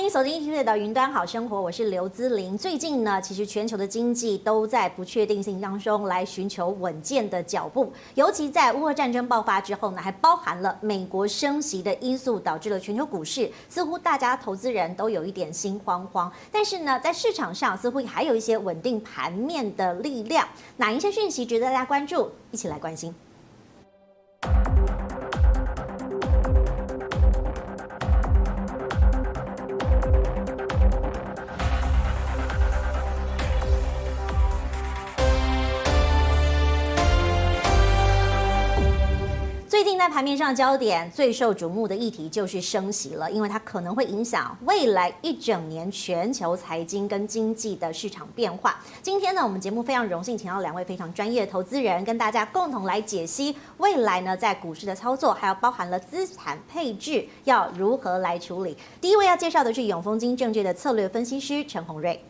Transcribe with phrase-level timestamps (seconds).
[0.00, 2.56] 您锁定今天的云端好生活，我是刘姿玲。
[2.56, 16.32] 最近呢，其实全球的经济都在不确定性当中来寻求稳健的脚步，尤其在乌俄战争爆发之后呢，还包含了美国升息的因素，导致了全球股市似乎大家投资人都有一点心慌慌。
[16.52, 20.46] 但是呢，在市场上似乎还有一些稳定盘面的力量。
[20.76, 22.30] 哪一些讯息值得大家关注？
[22.52, 23.12] 一起来关心。
[39.78, 48.76] 最近在盘面上焦点最受瞩目的议题就是升息了，因为它可能会影响未来一整年全球财经跟经济的市场变化。
[49.00, 58.76] 今天呢，我们节目非常荣幸请到两位非常专业的投资人，跟大家共同来解析未来呢在股市的操作，还有包含了资产配置要如何来处理。
[59.00, 62.20] 第一位要介绍的是永丰金证券的策略分析师陈宏瑞。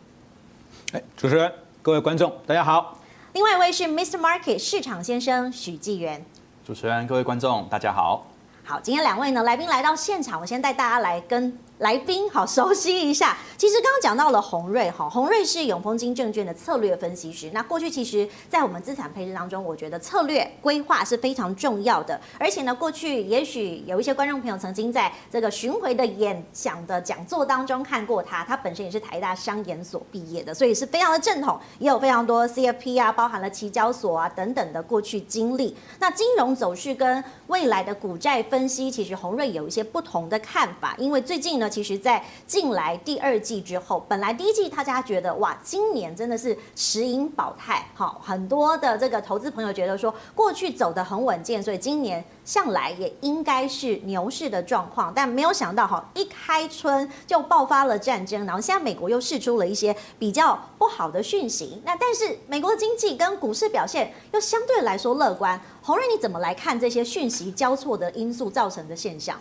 [0.92, 2.98] 哎，主持人，各位观众，大家好。
[3.32, 4.18] 另外一位是 Mr.
[4.18, 6.22] Market 市场先生许纪元。
[6.68, 8.26] 主持人，各位观众，大家好。
[8.62, 11.58] 好，今天两位呢来宾来到现场，我先带大家来跟。
[11.78, 17.48] 来宾好熟悉一下，其实刚刚讲到了宏瑞哈，宏瑞是永丰金证券的策略分析师。
[17.54, 22.20] 那过去其实，在我们资产配置当中，我觉得策略规划是非常重要的。
[22.36, 35.76] 而且呢，过去也许有一些观众朋友曾经在这个巡回的演讲的讲座当中看过他，他本身也是台大商研所毕业的，所以是非常的正统，也有非常多 CFP 啊，包含了期交所啊等等的过去经历。
[36.00, 41.67] 那金融走势跟未来的股债分析，其实宏睿有一些不同的看法，因为最近呢。
[41.68, 69.38] 其实，在进来第二季之后，本来第一季大家觉得哇，今年真的是持盈保泰，好，很多的这个投资朋友觉得说，过去走得很稳健，所以今年向来也应该是牛市的状况，但没有想到哈，一开春就爆发了战争，然后现在美国又释出了一些比较不好的讯息，那但是美国经济跟股市表现又相对来说乐观，宏睿你怎么来看这些讯息交错的因素造成的现象？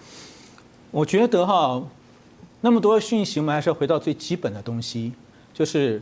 [0.92, 1.84] 我觉得哈。
[2.62, 5.12] 那么多讯息，我们还是要回到最基本的东西，
[5.54, 6.02] 就是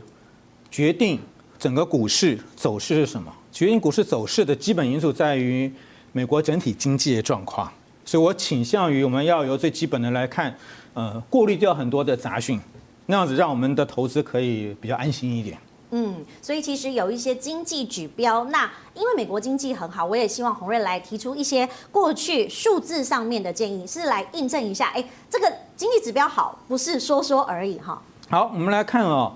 [0.70, 1.18] 决定
[1.58, 3.32] 整个股市走势是什么？
[3.52, 5.70] 决定股市走势的基本因素在于
[6.12, 7.70] 美国整体经济的状况。
[8.04, 10.56] 所以我倾向于我们要由最基本的来看，
[10.94, 12.60] 呃，过滤掉很多的杂讯，
[13.06, 15.58] 那样子让我们的投资可以比较安心一点。
[15.90, 28.02] 嗯，所以其实有一些经济指标，那因为美国经济很好，我也希望洪瑞来提出一些过去数字上面的建议，是来印证一下，哎，这个经济指标好，不是说说而已哈。
[28.28, 29.32] 好，我们来看哦，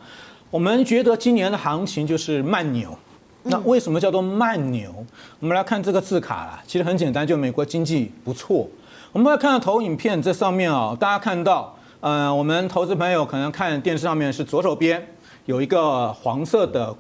[0.51, 2.99] 我们觉得今年的行情就是慢牛，
[3.45, 4.93] 那为什么叫做慢牛？
[5.39, 8.69] 我们来看这个字卡啦，其实很简单，就美国经济不错。
[9.13, 15.15] 我们来看到投影片这上面啊，大家看到，呃，我们投资朋友可能看电视上面是左手边。
[15.47, 16.95] 有一个黄色的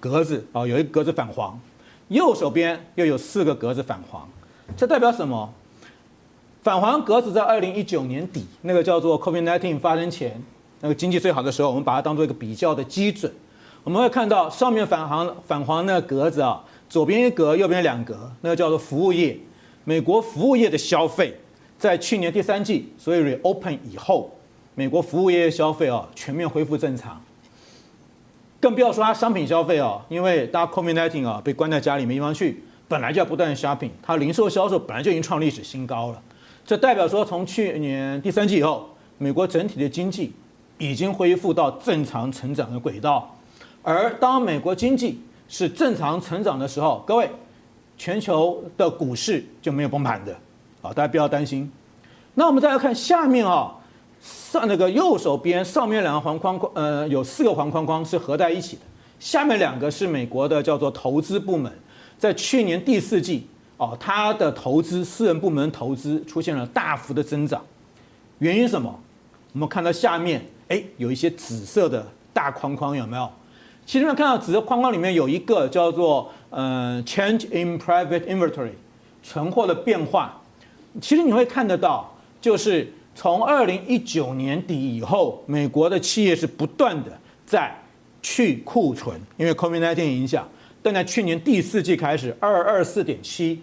[0.00, 1.58] 格子啊，有一格子反黄，
[2.08, 4.28] 右手边又有四个格子反黄，
[4.76, 5.52] 这代表什么？
[6.62, 10.40] 反黄格子在二零一九年底，那个叫做 COVID-19 发生前，
[10.80, 13.32] 那个经济最好的时候，我们把它当做一个比较的基准。
[13.82, 19.36] 我们会看到上面反黄反黄那个格子啊，左边一格，右边两格，那个叫做服务业。
[19.84, 21.36] 美国服务业的消费
[21.76, 24.30] 在去年第三季，所以 reopen 以后，
[24.76, 27.20] 美国服务业消费啊全面恢复正常。
[28.62, 36.22] 更不要说它商品消费哦，因为大家 COVID-19 啊被关在家里没地方去，本来就要不断的 shopping，它零售销售本来就已经创历史新高了。
[36.64, 40.32] 这代表说，从去年第三季以后，美国整体的经济
[40.78, 43.36] 已经恢复到正常成长的轨道。
[43.82, 47.28] 而当美国经济是正常成长的时候，各位，
[47.98, 50.32] 全球的股市就没有崩盘的
[50.82, 51.68] 啊，大家不要担心。
[52.34, 53.74] 那我们再来看下面啊。
[54.22, 58.82] 上那个右手边上面两个黄框框，呃，有四个黄框框是合在一起的。
[59.18, 61.72] 下面两个是美国的叫做投资部门，
[62.18, 63.48] 在去年第四季
[63.78, 67.60] 哦，它的投资私人部门投资出现了大幅的增长。
[68.38, 68.96] 原因什么？
[69.54, 73.28] 我们看到下面，哎，有一些紫色的大框框，有没有？
[73.84, 78.70] 其实呢，看到紫色框框里面有一个叫做呃 change in private inventory，
[79.20, 80.40] 存货的变化。
[81.00, 82.92] 其实你会看得到，就是。
[83.14, 87.12] 从二零一九年底以后，美国的企业是不断的
[87.44, 87.72] 在
[88.22, 90.48] 去库存，因为 COVID-19 影响。
[90.82, 93.62] 但在去年第四季开始，二二四点七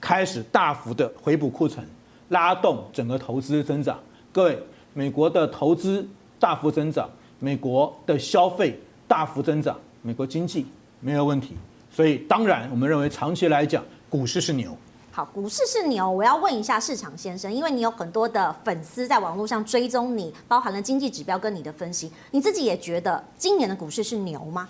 [0.00, 1.86] 开始大幅的回补库存，
[2.28, 3.98] 拉动整个投资增长。
[4.32, 4.58] 各位，
[4.92, 6.06] 美国的投资
[6.38, 7.08] 大幅增长，
[7.38, 10.66] 美国的消费大幅增长，美国经济
[11.00, 11.54] 没有问题。
[11.90, 14.76] 所以当然，我们认为长期来讲，股市是牛。
[15.14, 24.66] 好，股市是牛，我要问一下市场先生，因为你有很多的粉丝在网络上追踪你，包含了经济指标跟你的分析，你自己也觉得今年的股市是牛吗？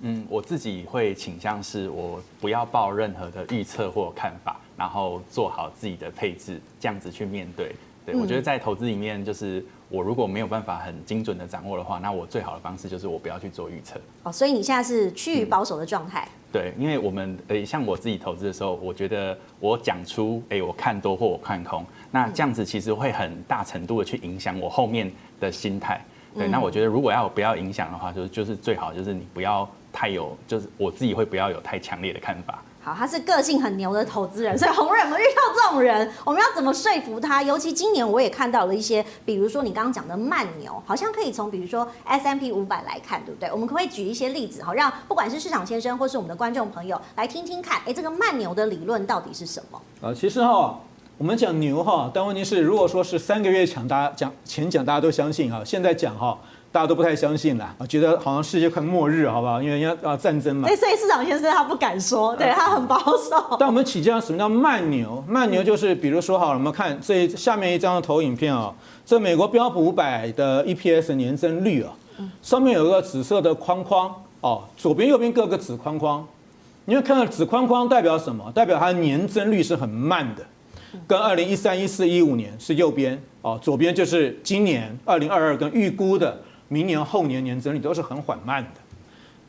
[0.00, 7.72] 嗯，我自己会倾向是我不要抱任何的预测或看法，然后做好自己的配置，这样子去面对。
[8.06, 9.62] 对，我觉得在投资里面就是。
[9.88, 14.00] 我如果没有办法很精准的掌握的话，那我最好的方式就是我不要去做预测。
[14.24, 16.26] 哦，所以你现在是趋于保守的状态。
[16.52, 25.08] 对，因为我们呃，像我自己投资的时候，我觉得我讲出哎，我看多或我看空，那这样子其实会很大程度的去影响我后面
[25.38, 26.04] 的心态。
[26.34, 32.60] 对，那我觉得如果要不要影响的话，就是就是最好就是你不要太有，就是我自己会不要有太强烈的看法。
[32.86, 36.08] 好，他是个性很牛的投资人，所以红人有没有遇到这种人？
[36.24, 37.42] 我们要怎么说服他？
[37.42, 43.50] 尤其今年我也看到了一些，比如说你刚刚讲的慢牛，好像可以从比如说 S M P 五百来看，对不对？
[43.50, 49.82] 我们可不可以举一些例子，好让不管是市场先生或是我们的观众朋友来听听看，哎，这个慢牛的理论到底是什么？
[50.00, 50.78] 呃，其实哈，
[51.18, 56.38] 我们讲牛哈，但问题是，如果说是三个月前大家讲前讲大家都相信啊，现在讲哈。
[56.76, 59.62] 大家都不太相信了，我觉得好像世界快末日，好不好？
[59.62, 60.68] 因为要要战争嘛。
[60.68, 63.56] 所以市场先生他不敢说，对他很保守。
[63.58, 65.24] 但我们起这样，什么叫慢牛？
[65.26, 68.74] 慢牛就是，比如说，好了，我们看这下面一张投影片啊，
[69.06, 71.94] 这美国标普五百的 EPS 年增率啊，
[72.42, 76.28] 上面有个紫色的框框哦，左边右边各个紫框框，
[76.84, 78.52] 你会看到紫框框代表什么？
[78.54, 80.44] 代表它的年增率是很慢的，
[81.06, 86.38] 跟二零一三、一四、一五年是右边哦，左边就是今年二零二二跟预估的。
[86.68, 88.80] 明年后年年增率都是很缓慢的，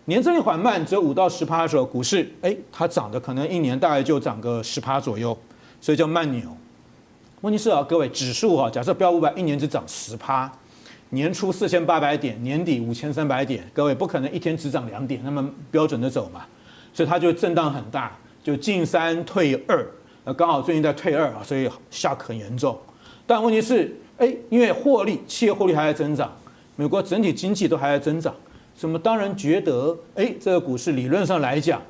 [0.06, 5.38] 年增率缓慢，只有五到十趴的时候，股市哎，它涨的可能一年大概就涨个十趴左右，
[5.82, 6.56] 所以叫慢牛。
[7.42, 10.52] 问题是啊，各位指数啊，假设标五百一年只涨十趴，
[11.10, 16.46] 年初四千八百点，年底五千三百点，各位不可能一天只涨两点，那么标准的走嘛，
[16.94, 19.86] 所以它就震荡很大，就进三退二，
[20.24, 22.78] 那刚好最近在退二啊，所以下很严重。
[23.26, 26.32] 但问题是，哎，因为获利，企业获利还在增长。
[26.78, 28.32] 美国整体经济都还在增长，
[28.76, 31.82] 所以我们当然觉得，哎，这个股市理论上来讲，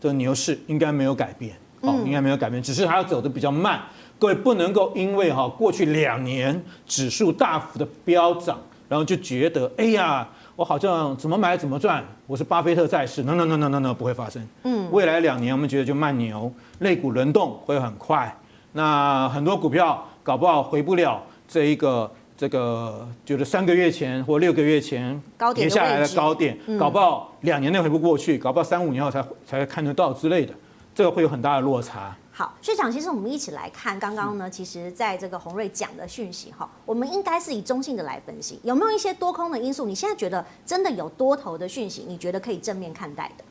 [0.00, 3.82] 这个牛市应该没有改变，哦，应该没有改变，只是它要走的比较慢。
[4.20, 8.56] 各位不能够因为哈过去两年指数大幅的飙涨，
[8.88, 14.40] 然后就觉得，哎呀，我好像怎么买怎么赚，我是巴菲特在世，no no no no no no 不会发生。
[14.62, 18.32] 嗯，未来两年我们觉得就慢牛，类股轮动会很快，
[18.74, 22.08] 那很多股票搞不好回不了这一个。
[22.36, 25.20] 这个就是三个月前或六个月前
[25.54, 30.52] 跌下来的高点，搞不好两年内回不过去，搞不好三五年后才才看得到之类的，
[30.94, 32.14] 这个会有很大的落差。
[32.30, 39.86] 好，市长其实我们一起来看刚刚呢，其实在这个洪瑞讲的讯息哈，我们应该是以中性的来分析，有没有一些多空的因素？
[39.86, 42.04] 你现在觉得真的有多头的讯息？
[42.06, 43.44] 你觉得可以正面看待的？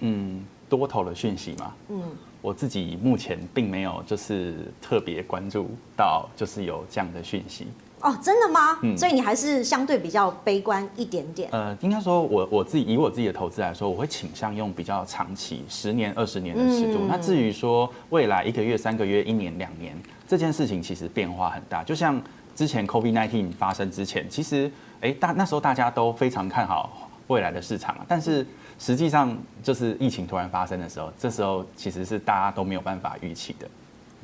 [0.00, 2.02] 嗯，多头的讯息嘛，嗯，
[2.42, 7.68] 我自己目前并没有就是特别关注到，就是有这样的讯息。
[8.00, 8.78] 哦，真的吗？
[8.82, 11.50] 嗯，所以你还是相对比较悲观一点点。
[11.52, 17.00] 呃，应该说我我自己以我自己的投资来说，我会倾向用比较长期，十年、二十年的尺度。
[17.02, 19.94] 嗯、那至于说未来一个月、三个月、一年、两年
[20.26, 21.84] 这件事情，其实变化很大。
[21.84, 22.20] 就像
[22.56, 24.70] 之前 COVID-19 发生之前，其实
[25.00, 28.46] 哎大那时候大家都非常看好未来的市场，但是
[28.78, 33.68] 实际上就是疫情突然发生的时候，这时候其实是大家都没有办法预期的。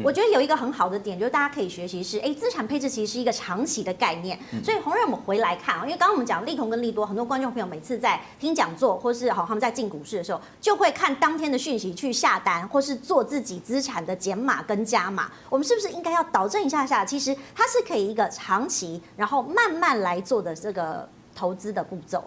[0.02, 4.38] 我觉得有一个很好的点，就是大家可以学习是，哎，资产配置其实是一个长期的概念。
[4.62, 15.30] 所以红瑞，我们回来看啊，因为刚刚我们讲利空跟利多，很多观众朋友每次在听讲座或是好他们在进股市的时候，就会看当天的讯息去下单，或是做自己资产的减码跟加码。
[15.48, 17.04] 我们是不是应该要导正一下下？
[17.04, 22.22] 其实它是可以一个长期，然后慢慢来做的这个投资的步骤。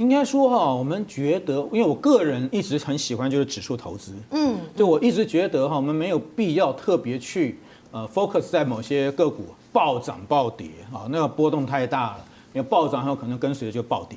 [0.00, 7.58] 应该说哈，我们觉得，因为我个人一直很喜欢就是指数投资，嗯，就我一直觉得哈，我们没有必要特别去
[7.90, 14.16] 呃 focus 在某些个股暴涨暴跌啊，那个波动太大了，因为暴涨很有可能跟随着就暴跌，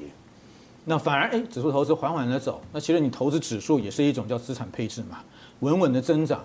[0.85, 5.17] 那反而哎，指数投资缓缓的走，那其实你投资指数也是一种叫资产配置嘛，
[5.59, 6.39] 稳稳的增长。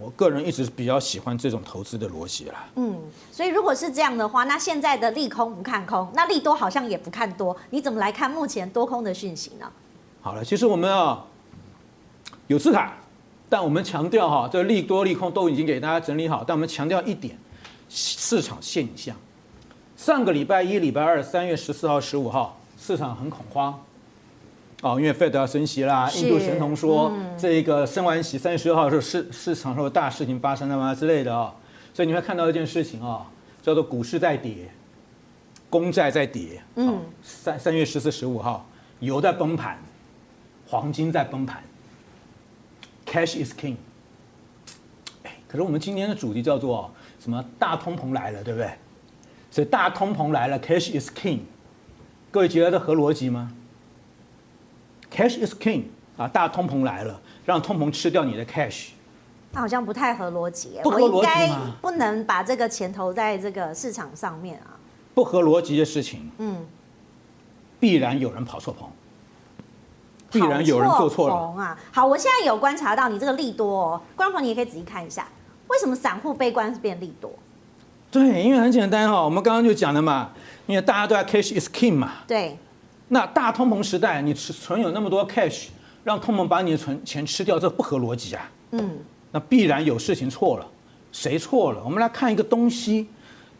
[0.00, 2.66] 我个人一直是比较喜欢这种投资的逻辑啦。
[2.76, 2.98] 嗯，
[3.30, 9.70] 所以如果是这样的话，那现在的利空不看空，那利多好像也不看多，你怎么来看目前多空的讯息呢？
[10.22, 11.24] 好了，其实我们啊
[12.46, 12.96] 有字卡，
[13.48, 17.38] 但我们强调哈，这利多利空都已经给大家整理好，但我们强调一点，
[17.90, 19.14] 市场现象。
[19.96, 23.78] 上个礼拜一、礼拜二，三月十四号、十五号，市场很恐慌。
[24.82, 31.52] 哦，因为 Fed 要升息啦，印度神童说这一个升完息三月十六号的时候市市场上有大事情发生了吗之类的哦，
[31.92, 33.26] 所以你会看到一件事情哦，
[33.60, 34.70] 叫做股市在跌，
[35.68, 38.66] 公债在跌，嗯，三三月十四、十五号，
[39.00, 39.78] 油在崩盘，
[40.66, 41.62] 黄金在崩盘
[43.04, 43.76] ，Cash is king，
[45.46, 47.44] 可是我们今天的主题叫做什么？
[47.58, 48.70] 大通膨来了，对不对？
[49.50, 51.40] 所以大通膨来了，cash is king。
[52.30, 53.52] 各位觉得这合逻辑吗
[55.10, 55.84] ？cash is king
[56.16, 58.88] 啊，大通膨来了，让通膨吃掉你的 cash。
[59.52, 64.78] 那好像不太合逻辑，不合逻辑不能把这个钱投在这个市场上面啊。
[65.12, 66.64] 不合逻辑的事情，嗯，
[67.80, 68.88] 必然有人跑错棚，
[70.30, 71.76] 必然有人做错了啊。
[71.90, 75.26] 好，我现在有观察到你这个利多哦，观众朋友你也可以仔细看一下，
[75.66, 77.32] 为什么散户悲观是变利多？
[78.12, 80.30] 对，因为很简单哈，我们刚刚就讲了嘛，
[80.66, 82.12] 因为大家都在 cash is king 嘛。
[82.28, 82.56] 对。
[83.12, 85.66] 那大通膨时代，你存有那么多 cash，
[86.04, 88.50] 让通膨把你的存钱吃掉，这不合逻辑啊。
[88.70, 88.98] 嗯。
[89.32, 90.66] 那必然有事情错了，
[91.12, 91.80] 谁错了？
[91.84, 93.06] 我们来看一个东西，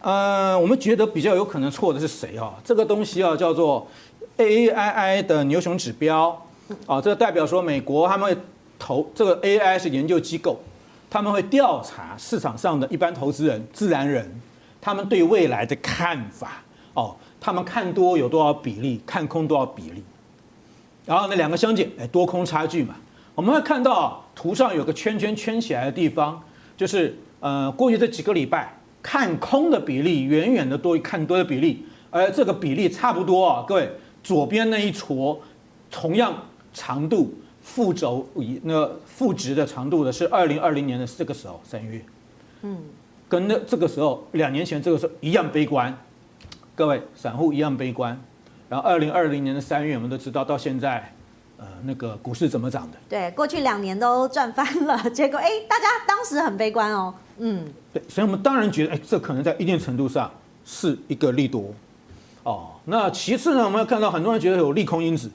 [0.01, 2.55] 呃，我们觉得比较有可能错的是谁啊？
[2.65, 3.87] 这个东西啊叫做
[4.37, 6.31] AAII 的牛熊指标，
[6.87, 8.41] 啊，这个代表说美国他们会
[8.81, 10.61] 投这个 AI 是研究机构，
[11.09, 14.41] 他们会调查市场上的一般投资人、自然人，
[14.81, 16.65] 他们对未来的看法，
[16.95, 20.03] 哦，他们看多有多少比例，看空多少比例，
[21.07, 22.95] 然后那两个相减，哎，多空差距嘛。
[23.35, 26.39] 我们会看到图上有个圈圈圈起来的地方，
[26.77, 33.91] 就是呃，过去这几个礼拜看空的比例远远的多于看多的比例，而这个比例差不多啊，各位
[34.23, 35.41] 左边那一撮
[35.91, 36.35] 同样
[36.75, 37.33] 长度
[37.63, 42.05] 负轴以那负值的长度的是二零二零年的这个时候三月，
[42.61, 42.77] 嗯，
[43.27, 45.97] 跟那这个时候两年前这个时候一样悲观，
[46.81, 48.19] 各位散户一样悲观，
[48.67, 51.13] 然后二零二零年的三月我们都知道到现在。
[51.59, 52.97] 呃，那个股市怎么涨的？
[53.07, 57.13] 对，过去两年都赚翻了，结果哎，大家当时很悲观哦。
[57.37, 60.31] 嗯，对，所以我们当然觉得，哎，这可能在一定程度上
[60.65, 61.67] 是一个利多。
[62.45, 65.31] 哦，那其次呢，我们要看到很多人觉得有利空因子，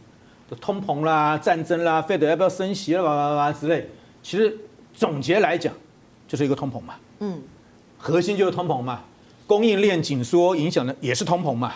[0.60, 3.88] 通膨啦、战争啦、Fed 要不要升息啦、吧吧吧之类。
[4.24, 4.58] 其实
[4.96, 5.72] 总结来讲，
[6.28, 6.96] 就是一个通膨嘛。
[7.20, 7.40] 嗯，
[8.00, 9.04] 核心就是通膨嘛，
[9.48, 11.74] 供应链紧缩影响的也是通膨嘛。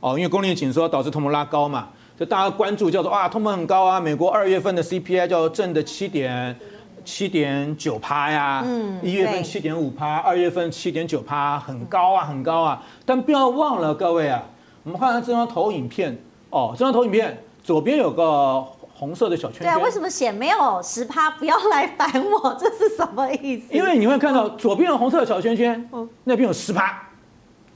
[0.00, 1.88] 哦，因为供应链紧缩导致通膨拉高嘛。
[2.18, 6.58] 就大家关注叫做啊，通膨很高啊，美国二月份的 CPI 叫正的七点
[7.04, 12.82] 七点九趴呀，嗯，一月份七点五趴，二月份七点九趴，很高啊，很高啊。
[13.06, 14.42] 但不要忘了各位啊，
[14.82, 16.18] 我们看看这张投影片
[16.50, 18.66] 哦，这张投影片左边有个
[18.98, 19.66] 红色的小圈圈。
[19.66, 21.30] 对啊，为什么写没有十趴？
[21.30, 23.72] 不要来烦我，这是什么意思？
[23.72, 25.88] 因为你会看到左边有红色的小圈圈，
[26.24, 27.08] 那边有十趴，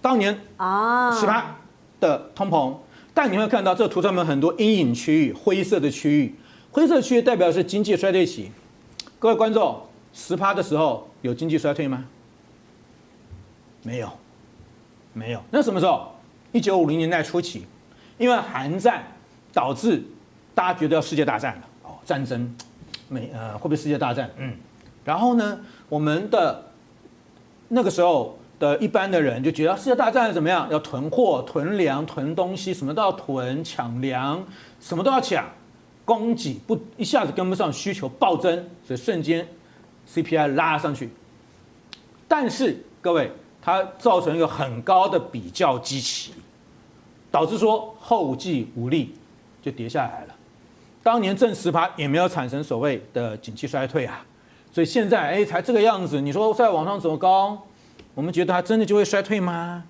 [0.01, 1.57] 当年啊十趴
[2.01, 2.75] 的通膨。
[3.15, 6.35] 但你会看到这图上面很多阴影区域、灰色的区域，
[6.71, 8.51] 灰色区域代表是经济衰退期。
[9.19, 9.81] 各位观众，
[10.13, 12.05] 十趴的时候有经济衰退吗？
[13.83, 14.11] 没有，
[15.13, 15.41] 没有。
[15.51, 16.11] 那什么时候？
[16.55, 17.65] 一九五零年代初期，
[18.19, 19.05] 因为韩战
[19.55, 20.05] 导致
[20.55, 22.55] 大家觉得要世界大战了哦，战争，
[23.09, 24.31] 美呃会不会世界大战？
[24.37, 24.57] 嗯，
[25.05, 26.65] 然后呢，我们的
[27.69, 28.39] 那个时候。
[28.63, 30.69] 的一般的人就觉得世界大战怎么样？
[30.71, 34.41] 要囤货、囤粮、囤东西，什么都要囤，抢粮，
[34.79, 35.45] 什么都要抢，
[36.05, 38.55] 供给不一下子跟不上，需求暴增，
[38.87, 39.45] 所以瞬间
[40.09, 41.11] CPI 拉上去。
[42.29, 46.33] 但是各位，它造成一个很高的比较基期，
[47.33, 49.17] 导致说后继无力，
[49.61, 50.35] 就跌下来了。
[51.03, 54.25] 当年正十趴也没有产生所谓的景气衰退啊，
[54.71, 57.61] 所以现在哎才这个样子，你说再往上走高？
[58.15, 59.83] 我们觉得它真的就会衰退吗？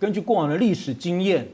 [0.00, 1.46] 根据过往的历史经验，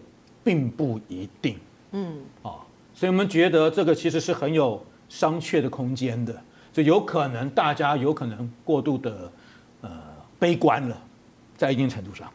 [0.43, 1.59] 并不一定。
[1.91, 2.65] 嗯，啊，
[2.95, 6.33] 所以我们觉得这个其实是很有商榷的空间的，
[6.73, 9.31] 所以有可能大家有可能过度的
[9.83, 9.91] 呃
[10.39, 10.97] 悲观了，
[11.57, 12.27] 在一定程度上。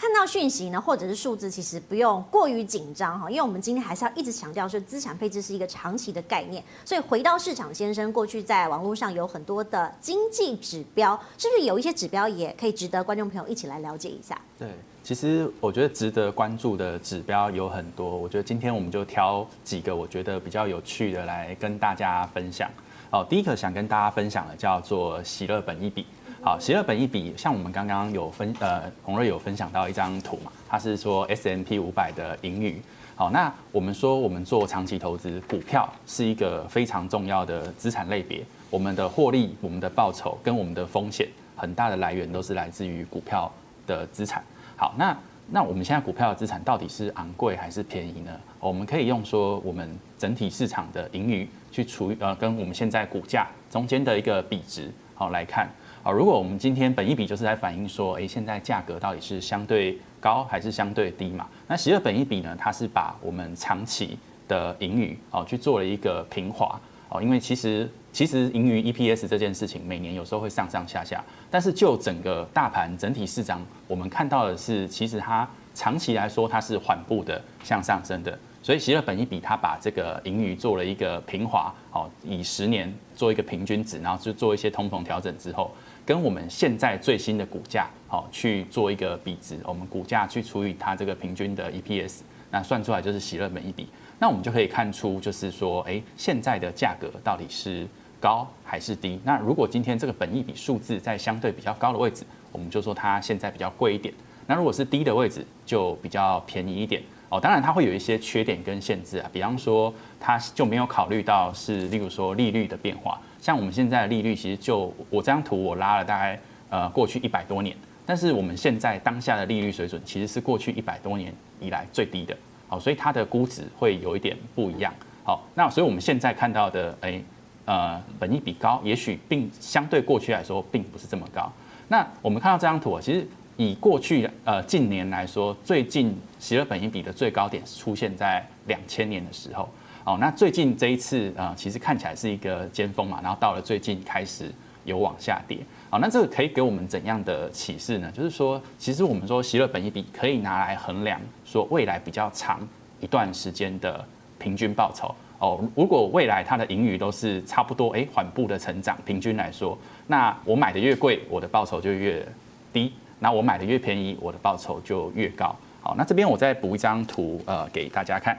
[0.00, 6.62] 看到讯息呢，或者是数字，其实不用过于紧张哈，因为我们今天还是要一直强调，说资产配置是一个长期的概念。
[6.84, 14.40] 所以回到市场先生，过去在网络上有很多的经济指标，是不是有一些指标也可以值得观众朋友一起来了解一下？
[14.56, 14.68] 对，
[15.02, 22.70] 其实我觉得值得关注的指标有很多，我觉得今天我们就挑几个我觉得比较有趣的来跟大家分享。
[23.10, 26.06] 好，第一个想跟大家分享的叫做喜乐本一笔。
[26.40, 32.80] 好，十二本一比，像我们刚刚有分，呃，洪瑞有分享到一张图嘛，它是说 S&P 五百的盈余。
[33.16, 43.52] 好，那我们说我们做长期投资，股票是一个非常重要的资产类别，我们的获利、我们的报酬跟我们的风险，很大的来源都是来自于股票
[43.84, 44.42] 的资产。
[44.76, 45.18] 好，那
[45.50, 48.30] 那我们现在股票的资产到底是昂贵还是便宜呢？
[48.60, 55.68] 我们可以用说我们整体市场的盈余去除，呃，跟我们现在股价中间的一个比值，好来看。
[56.08, 61.46] 好，如果我们今天本益比就是在反映说，哎，现在价格到底是相对高还是相对低嘛？
[61.66, 62.56] 那十二本益比呢？
[62.58, 78.38] 它是把我们长期的盈余哦去做了一个平滑哦，因为其实其实盈余 EPS 这件事情每年有时候会上上下下，但是就整个大盘整体市场，我们看到的是，其实它长期来说它是缓步的向上升的。
[78.60, 85.70] 所以，希勒本益比它把这个盈余做了一个平滑，哦，以十年做一个平均值，然后就做一些通膨调整之后，
[86.08, 93.86] 跟我们现在最新的股价，哦，去做一个比值，我们股价去除以它这个平均的 EPS，那算出来就是喜乐本一比。
[94.18, 97.86] 那我们就可以看出，就是说，哎，现在的价格到底是
[98.18, 99.20] 高还是低？
[99.22, 104.10] 那如果今天这个本一比数字在相对比较高的位置，我们就说它现在比较贵一点；
[104.46, 107.02] 那如果是低的位置，就比较便宜一点。
[107.28, 116.38] 哦，当然它会有一些缺点跟限制啊，比方说它就没有考虑到是，例如说利率的变化，像我们现在的利率，其实就我这张图我拉了大概
[116.70, 124.92] 呃过去一百多年，但是我们现在当下的利率水准其实是过去一百多年以来最低的，好，所以它的估值会有一点不一样。
[125.24, 127.22] 好，那所以我们现在看到的，哎，
[127.64, 131.52] 呃，本益比高，也许并相对过去来说并不是这么高。
[131.88, 133.26] 那我们看到这张图啊，其实。
[133.60, 139.68] 以过去呃近年来说，最近希勒本益比的最高点出现在两千年的时候，
[140.08, 144.50] 哦，那最近这一次啊，其实看起来是一个尖峰嘛，然后到了最近开始
[144.86, 145.58] 有往下跌，
[145.90, 148.10] 好，那这个可以给我们怎样的启示呢？
[148.10, 152.66] 就是说，其实我们说希勒本益比可以拿来衡量说未来比较长
[153.00, 154.02] 一段时间的
[154.38, 162.26] 平均报酬哦，如果未来它的盈余都是差不多哎缓步的成长，平均来说，那我买的越贵，我的报酬就越
[162.72, 162.94] 低。
[163.18, 165.54] 那我买的越便宜，我的报酬就越高。
[165.82, 168.38] 好，那这边我再补一张图，呃，给大家看。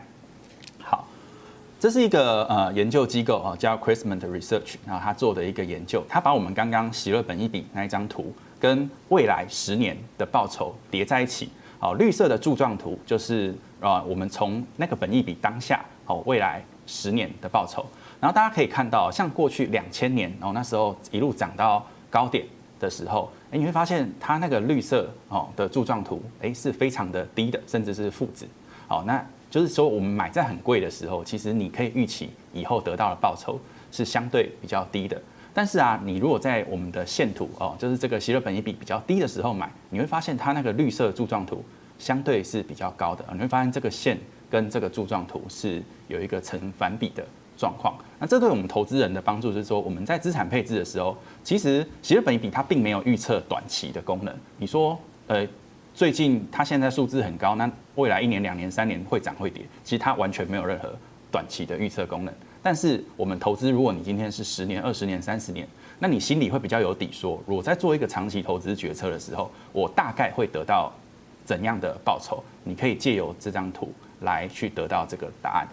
[1.80, 11.50] 这是一个呃研究机构啊，叫 Crescent Research，然后他做的一个研究，他把我们刚刚希勒本益比那一张图跟未来十年的报酬叠在一起。
[11.80, 17.86] 好，绿色的柱状图就是啊，我们从那个本益比当下，好，未来十年的报酬。
[18.20, 22.46] 然后大家可以看到，像过去两千年，然后那时候一路涨到高点
[22.78, 23.32] 的时候。
[23.52, 28.46] 哎，你会发现它那个绿色哦的柱状图，哎，是非常的低的，甚至是负值。
[28.86, 33.60] 好，那就是说我们买在很贵的时候，其实你可以预期以后得到的报酬
[33.92, 35.22] 是相对比较低的。
[35.54, 41.64] 但是啊，你如果在我们的线图哦，就是这个希勒本益比比较低的时候买，你会发现它那个绿色柱状图
[41.98, 43.26] 相对是比较高的。
[43.34, 44.18] 你会发现这个线
[44.50, 47.26] 跟这个柱状图是有一个成反比的。
[47.58, 54.34] 状况，那这对我们投资人的帮助是说，我们在资产配置的时候，其实希勒本益比它并没有预测短期的功能。
[54.56, 55.46] 你说，呃，
[55.94, 60.92] 最近它现在数字很高，那未来一年、两年、三年会涨会跌，其实它完全没有任何
[61.32, 62.34] 短期的预测功能。
[62.64, 65.68] 但是我们投资，如果你今天是十年、二十年、三十年，
[66.00, 70.92] 那你心里会比较有底，说如果在做一个长期投资决策的时候，我大概会得到
[71.46, 72.44] 怎样的报酬？
[72.64, 75.68] 你可以借由这张图来去得到这个答案。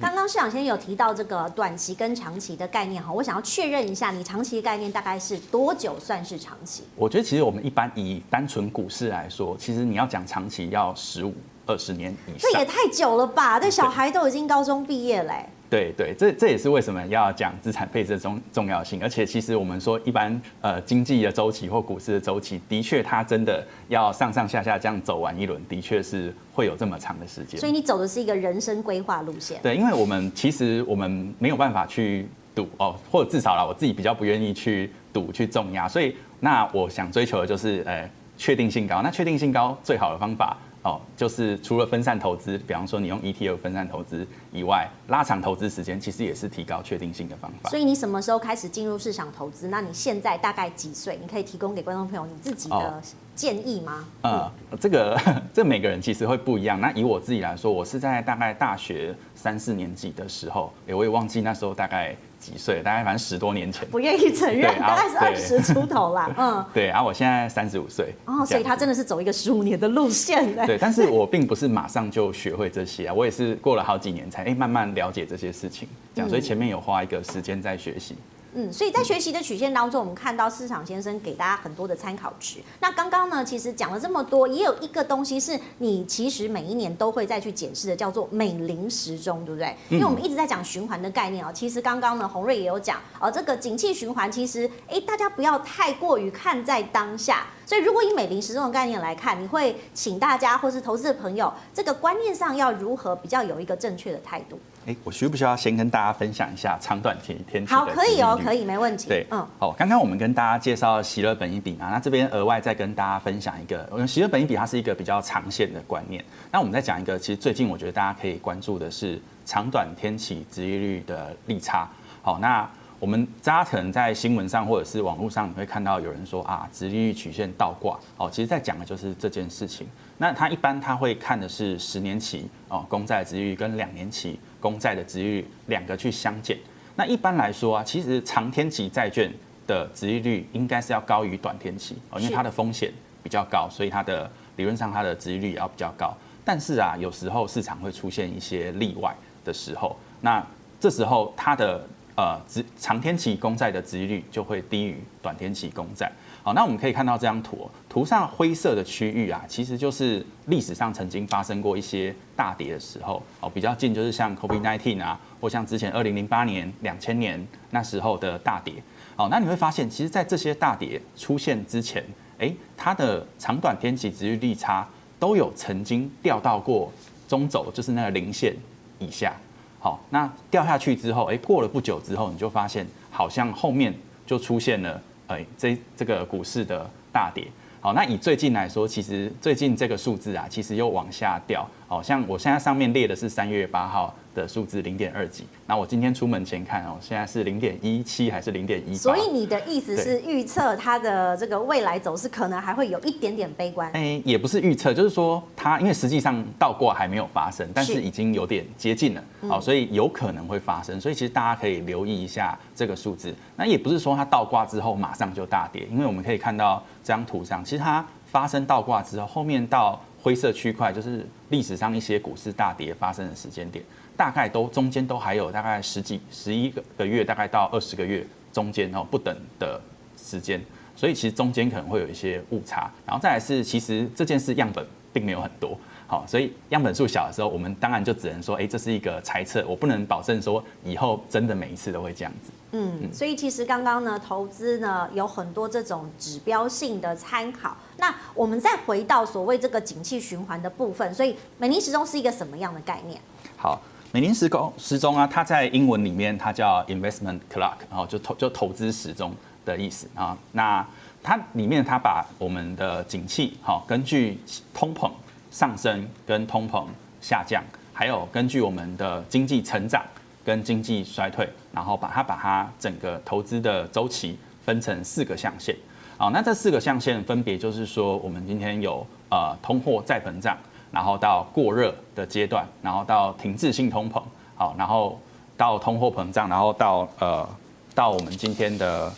[0.00, 6.84] 刚刚市长先生有提到这个短期跟长期的概念哈，我想要确认一下，你长期的概念大概是多久算是长期？
[6.94, 11.34] 我觉得其实我们一般以单纯股市来说，其实你要讲长期要十五
[11.66, 13.58] 二十年以上，这也太久了吧？
[13.58, 15.50] 这小孩都已经高中毕业嘞、欸。
[15.70, 19.02] 对对，这这也是为什么要讲资产配置的重重要性。
[19.02, 27.60] 而且其实我们说，一般呃经济的周期或股市的周期，的确它真的要上上下下这样走完一轮，的确是会有这么长的时间。
[27.60, 29.60] 所以你走的是一个人生规划路线。
[29.62, 35.86] 对，因为我们其实我们没有办法去赌哦，或者至少啦，我自己比较不愿意去赌去重压。
[35.86, 39.02] 所以那我想追求的就是呃确定性高。
[39.02, 40.56] 那确定性高最好的方法。
[40.88, 47.68] 哦，就是除了分散投资，比方说你用 ETF 分散投资以外，拉长投资时间，其实也是提高确定性的方法。
[47.68, 49.68] 所以你什么时候开始进入市场投资？
[49.68, 51.18] 那你现在大概几岁？
[51.20, 53.02] 你可以提供给观众朋友你自己的
[53.34, 54.06] 建议吗？
[54.22, 55.20] 呃，这个
[55.52, 56.80] 这每个人其实会不一样。
[56.80, 62.16] 那以我自己来说，我是在大概大学三四年级的时候，哎，我也忘记那时候大概。
[62.38, 62.82] 几岁？
[62.82, 66.30] 大概反正十多年前，不愿意承认，大概是二十出头啦。
[66.38, 66.86] 嗯，对。
[66.86, 70.54] 然后我现在三十五岁，哦，所以他真的是走一个十五年的路线。
[70.66, 78.14] 对，但是我并不是马上就学会这些啊，我也是过了好几年才哎慢慢了解这些事情，这样，所以前面有花一个时间在学习。
[78.14, 78.37] 嗯，
[78.72, 82.58] 所以在学习的曲线当中，我们看到市场先生给大家很多的参考值。
[82.80, 89.74] 那刚刚呢，其实讲了这么多，也有一个东西是你其实每一年都会再去检视的，叫做美林时钟，对不对？
[89.88, 91.50] 因为我们一直在讲循环的概念哦。
[91.54, 97.46] 其实刚刚呢，洪瑞也有讲哦，这个景气循环，其实哎，大家不要太过于看在当下。
[97.64, 104.58] 所以如果以美林时钟的概念来看，你会请大家或是投资的朋友，这个观念上要如何比较有一个正确的态度？
[104.88, 107.74] 哎，我需不需要先跟大家分享一下长短天天气？
[107.74, 109.06] 好，可以哦，可以，没问题。
[109.06, 116.24] 对，嗯，好，刚刚我们跟大家介绍希勒本一比嘛，那这边额外再跟大家分享一个，我们希勒本一比它是一个比较长线的观念。
[116.50, 121.86] 那我们再讲一个，其实最近我觉得大家可以关注的是长短天期殖利率的利差。
[122.22, 122.66] 好，那
[122.98, 127.98] 我们大家可能在新闻上或者是网络上，你会看到有人说啊，殖利率曲线倒挂。
[128.16, 129.86] 哦，其实在讲的就是这件事情。
[130.16, 136.56] 那他一般他会看的是十年期哦公债殖利率跟两年期公债的殖利率两个去相减。
[136.96, 139.32] 那一般来说啊，其实长天期债券
[139.66, 142.92] 的值利率应该是要高于短天期哦，因为它的风险
[143.22, 146.12] 比较高，所以它的理论上它的值利率也要比较高。
[146.44, 150.44] 但是啊，有时候市场会出现一些例外的时候，那
[150.80, 156.10] 这时候它的呃殖长天期公债的殖利率就会低于短天期公债。
[156.42, 163.20] 好，那我们可以看到这张图，图上灰色的区域啊，其实就是历史上曾经发生过一些大跌的时候。
[163.40, 168.74] 哦，比较近就是像 COVID-19 啊，或像之前二零零八年、两千年那时候的大跌。
[169.16, 172.04] 好，那你会发现，其实，在这些大跌出现之前，
[172.38, 174.88] 诶，它的长短天期殖利差。
[175.18, 176.92] 都有曾经掉到过
[177.26, 178.54] 中轴，就是那个零线
[179.00, 179.34] 以下。
[179.80, 183.92] 好，那掉下去之后，哎，过了不久之后，你就发现好像后面
[184.24, 187.48] 就出现了，哎，这这个股市的大跌。
[187.80, 191.68] 好，那以最近来说，其实最近这个数字啊，其实又往下掉。
[191.86, 198.94] 好像我现在上面列的是三月八号的数字零点二几，那我今天出门前看哦，现在是零点一七还是零点一？
[198.94, 203.90] 所以你的意思是预测它的这个未来走势可能还会有一点点悲观？
[203.92, 211.00] 哎，也不是预测，就是说它因为实际上倒挂还没有发生，但是已经有点接近了，好，所以有可能会发生。
[211.00, 213.34] 所以其实大家可以留意一下这个数字。
[213.56, 223.84] 那也不是说它倒挂之后马上就大跌，因为我们可以看到这张图上，其实它发生倒挂之后，后面到灰色区块就是历史上一些股市大跌发生的时间点。
[224.18, 229.80] 大概都中间都还有大概十几十一个个月，大概到二十个月中间哦不等的
[230.20, 230.60] 时间，
[230.96, 232.90] 所以其实中间可能会有一些误差。
[233.06, 235.78] 然后再来是，其实这件事样本并没有很多，
[236.08, 242.50] 好，所以样本数小的时候，我们当然就只能说，哎，这是一个猜测，我不能保证说以后真的每一次都会这样子。
[242.72, 247.76] 嗯，所以其实刚刚呢，投资呢有很多这种指标性的参考。
[247.96, 253.20] 那我们再回到所谓这个景气循环的部分，所以美林时钟是一个什么样的概念？
[253.56, 253.80] 好。
[254.10, 259.34] 美林时钟时钟啊，它在英文里面它叫 investment clock，然后就投就投资时钟
[259.66, 260.34] 的意思啊。
[260.52, 260.84] 那
[261.22, 264.40] 它里面它把我们的景气，好，根据
[264.72, 265.10] 通膨
[265.50, 266.86] 上升跟通膨
[267.20, 270.02] 下降，还有根据我们的经济成长
[270.42, 275.76] 跟经济衰退，然后把它把它整个投资的周期分成四个象限。
[276.16, 280.56] 好，那这四个象限分别就是说，我们今天有呃通货再膨胀。
[280.90, 284.22] 然后到过热的阶段，然后到停滞性通膨，
[284.56, 285.20] 好，然后
[285.56, 287.48] 到通货膨胀，然后到呃
[287.94, 289.12] 到我们今天的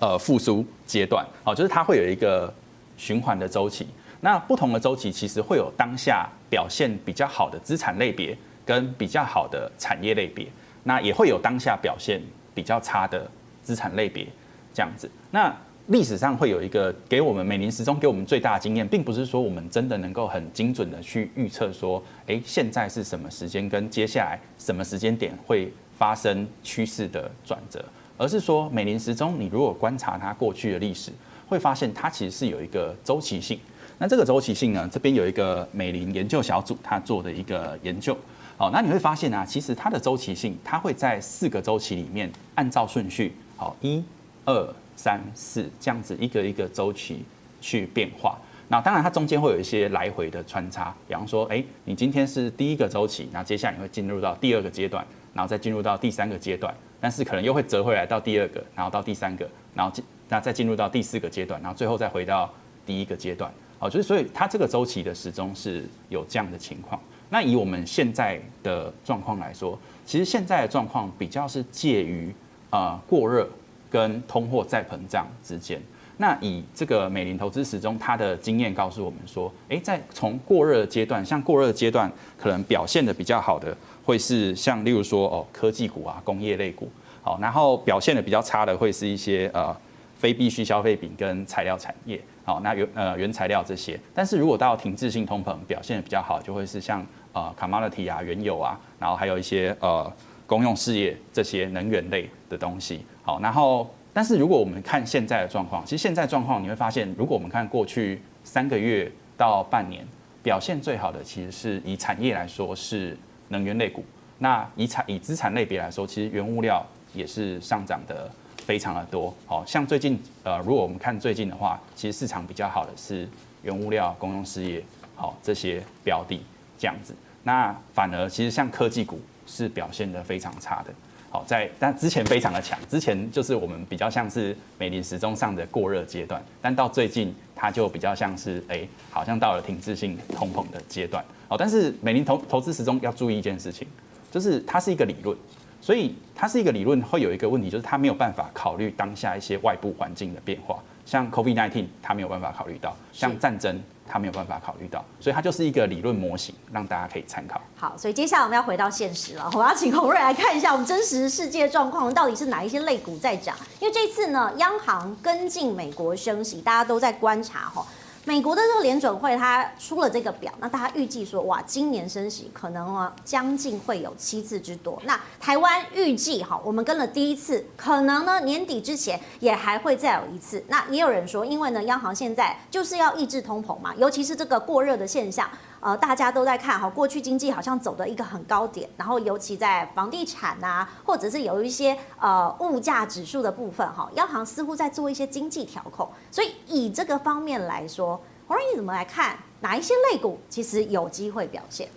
[0.00, 2.52] 呃复苏阶段，好，就是它会有一个
[2.96, 3.88] 循环的周期。
[4.20, 8.36] 那不同的周期其实会有当下表现比较好的资产类别
[8.66, 10.46] 跟比较好的产业类别，
[10.82, 12.20] 那也会有当下表现
[12.52, 13.30] 比较差的
[13.62, 14.26] 资产类别
[14.74, 15.08] 这样子。
[15.30, 15.54] 那
[15.88, 27.82] 历史上会有一个给我们美林时钟给我们最大的经验，并不是说我们真的能够很精准的去预测说，诶，现在是什么时间跟接下来什么时间点会发生趋势的转折，
[28.18, 31.10] 而是说美林时钟你如果观察它过去的历史，
[31.48, 33.58] 会发现它其实是有一个周期性。
[33.96, 38.14] 那这个周期性呢，这边有一个美林研究小组他做的一个研究，
[38.58, 44.04] 好，那你会发现啊，其实它的周期性，它会在四个周期里面按照顺序，好，一、
[44.44, 44.74] 二。
[44.98, 47.22] 三四这样子一个一个周期
[47.60, 62.52] 去变化，那当然它中间会有一些来回的穿插，比方说，哎，你今天是第一个周期，然后接下来你会进入到第二个阶段，然后再进入到第三个阶段，但是可能又会折回来到第二个，然后到第三个，然后进，那再进入到第四个阶段，然后最后再回到
[62.84, 67.00] 第一个阶段，好，就是所以它这个周期的时钟是有这样的情况。
[67.30, 72.34] 那以我们现在的状况来说，其实现在的状况比较是介于
[72.70, 73.48] 呃过热。
[73.90, 75.80] 跟通货再膨胀之间，
[76.18, 86.90] 那以这个美林投资时钟，它的经验告诉我们说，诶，在从过热阶段，像过热阶段可能表现的比较好的，会是像例如说哦科技股啊、工业类股，
[87.22, 89.74] 好，然后表现的比较差的会是一些呃
[90.18, 100.12] 非必需消费品跟材料产业，好，那原呃原材料这些，但是如果到停滞性通膨表现的比较好，就会是像呃 commodity 啊、原油啊，然后还有一些呃。
[100.48, 110.02] 公用事业这些能源类的东西，好，然后，但是如果我们看现在的状况，其实现在状况你会发现，如果我们看过去三个月到半年
[110.42, 113.14] 表现最好的，其实是以产业来说是
[113.48, 114.02] 能源类股。
[114.38, 118.30] 那以产以资产类别来说，其实原物料也是上涨的
[118.64, 119.34] 非常的多。
[119.44, 123.28] 好，像最近呃，如果我们看最近的话，其实市场比较好的是
[123.62, 124.82] 原物料、公用事业，
[125.14, 126.40] 好这些标的
[126.78, 127.14] 这样子。
[127.42, 129.20] 那反而其实像科技股。
[129.50, 130.92] 是表现的非常差的，
[131.30, 141.24] 好在但之前非常的强，之前就是我们比较像是美林时钟上的过热阶段，但到最近它就比较像是哎、好像到了停滞性通膨的阶段。
[141.48, 143.86] 哦，但是美林投投资时钟要注意一件事情，
[144.30, 145.36] 就是它是一个理论，
[145.80, 150.78] 所以它是一个理论会有一个问题，就是它没有办法考虑当下一些外部环境的变化，
[151.08, 153.82] 像 COVID-19 它没有办法考虑到，像战争。
[154.10, 157.60] 它没有办法考虑到，所以它就是一个理论模型，让大家可以参考。
[157.76, 163.54] 好，所以接下来我们要回到现实了，我要请洪瑞来看一下我们真实世界状况到底是哪一些类股在涨？
[163.80, 167.86] 因为这次呢，央行跟进美国升息，大家都在观察哈。
[168.28, 175.00] 美国的这个联准会，它出了这个表，那大家预计说，哇，今年升息可能啊，将近会有七次之多。
[175.06, 180.62] 那台湾预计哈，我们跟了第一次，可能呢年底之前也还会再有一次。
[180.68, 185.48] 那也有人说，因为呢，央行现在就是要抑制通膨嘛，尤其是这个过热的现象。
[185.80, 201.88] 呃，大家都在看哈，过去经济好像走的一个很高点，然后尤其在房地产啊，或者是有一些呃物价指数的部分哈，央行似乎在做一些经济调控，所以以这个方面来说，洪瑞你怎么来看哪一些类股其实有机会表现？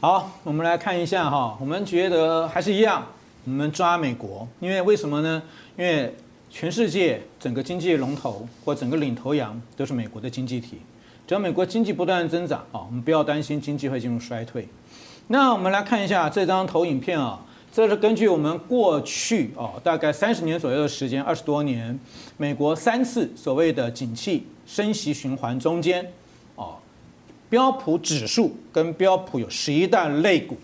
[0.00, 3.06] 好，我们来看一下哈，我们觉得还是一样，
[3.44, 5.42] 我们抓美国，因为为什么呢？
[5.76, 6.16] 因为
[6.50, 10.80] 全世界整个经济龙头或整个领头羊都是美国的经济体。
[11.26, 14.68] 只要美国经济不断增长啊，我们不要担心经济会进入衰退。
[15.28, 17.40] 那我们来看一下这张投影片啊，
[17.72, 21.98] 这是根据我们过去啊大概三十年左右的时间，二十多年，
[22.36, 26.04] 美国三次所谓的景气升息循环中间
[26.56, 26.74] 哦，
[27.48, 30.58] 标普指数跟标普有十一大类股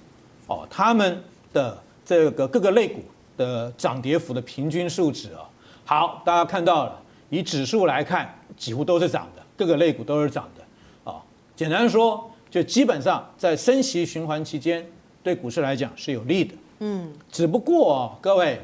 [0.48, 3.02] 哦，他们的这个各个类股
[3.36, 5.48] 的涨跌幅的平均数值啊，
[5.84, 9.42] 好，大家看到了，以指数来看，几乎都是涨的。
[9.58, 11.20] 各个类股都是涨的，啊，
[11.56, 14.88] 简单说，就基本上在升息循环期间，
[15.20, 18.60] 对股市来讲是有利的，嗯，只不过啊，各位，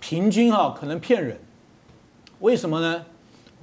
[0.00, 1.38] 平均啊可能骗人，
[2.38, 3.04] 为什么呢？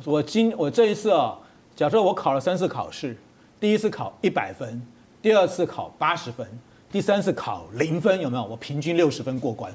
[0.03, 1.39] 我今我这一次啊，
[1.75, 3.17] 假设我考了三次考试，
[3.59, 4.79] 第一次考一百分，
[5.19, 6.47] 第二次考八十分，
[6.91, 8.45] 第三次考零分，有没有？
[8.45, 9.73] 我平均六十分过关，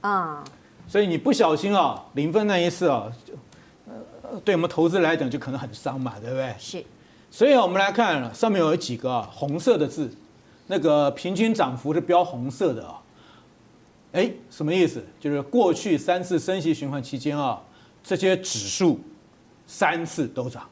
[0.00, 0.42] 啊，
[0.88, 3.06] 所以你不小心啊，零分那一次啊。
[4.44, 6.54] 对我们投资来讲就可能很伤嘛，对不对？
[6.58, 6.84] 是，
[7.30, 10.10] 所以我们来看上面有几个红色的字，
[10.66, 13.00] 那个平均涨幅是标红色的啊。
[14.12, 15.04] 哎，什么意思？
[15.20, 17.60] 就是过去三次升息循环期间啊，
[18.02, 18.98] 这些指数
[19.66, 20.68] 三次都涨，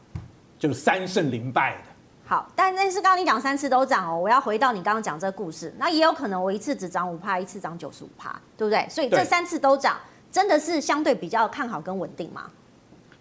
[0.59, 1.89] 就是三胜零败的。
[2.27, 8.87] 好，但但是刚刚你讲三次都涨哦，我要回到你刚刚讲这个故事，那也有可能我一次只涨五趴，一次涨九十五趴，对不对？
[8.91, 9.97] 所以这三次都涨，
[10.31, 12.51] 真的是相对比较看好跟稳定吗？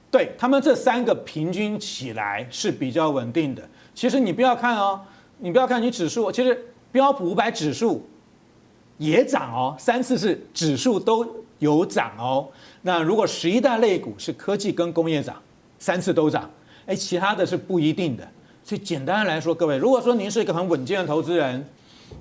[0.10, 3.62] 对他们这三个平均起来是比较稳定的。
[3.94, 5.02] 其实你不要看哦，
[5.40, 8.08] 你不要看你指数，其实标普五百指数
[8.98, 11.28] 也涨哦，三次是指数都
[11.60, 12.48] 有涨哦。
[12.84, 15.36] 那如果十一大类股是科技跟工业涨，
[15.78, 16.50] 三次都涨，
[16.86, 18.28] 哎，其他的是不一定的。
[18.64, 21.68] 所以简单来说，各位，如果说您是一个很稳健的投资人，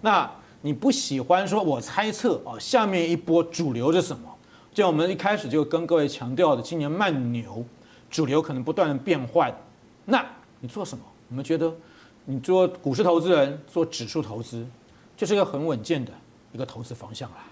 [0.01, 0.29] 那
[0.63, 4.29] 你不喜欢说我猜测哦，下面一波主流是什么？
[4.75, 7.65] 就我们一开始就跟各位强调的，今年慢牛。
[8.11, 9.53] 主流可能不断的变换，
[10.05, 10.25] 那
[10.61, 11.05] 你做什么？
[11.29, 11.75] 我们觉得，
[12.25, 14.67] 你做股市投资人，做指数投资，
[15.17, 16.13] 就是一个很稳健的
[16.53, 17.45] 一个投资方向啦。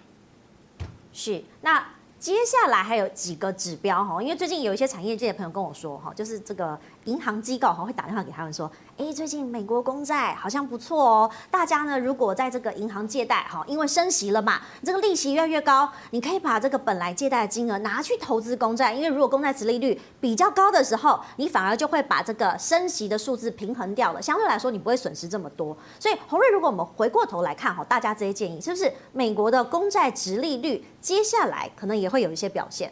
[1.12, 1.84] 是，那。
[2.16, 25.76] 接下来还有几个指标哈，因为最近有一些产业界的朋友跟我说哈，就是这个银行机构哈会打电话给他们说，哎，最近美国公债好像不错哦，大家呢如果在这个银行借贷哈，因为升息了嘛，这个利息越来越高，你可以把这个本来借贷的金额拿去投资公债，因为如果公债殖利率比较高的时候，你反而就会把这个升息的数字平衡掉了，相对来说你不会损失这么多。
[26.00, 32.90] 所以洪瑞，如果我们回过头来看哈，大家这些建议是不是美国的公债殖利率接下来可能也会有一些表现。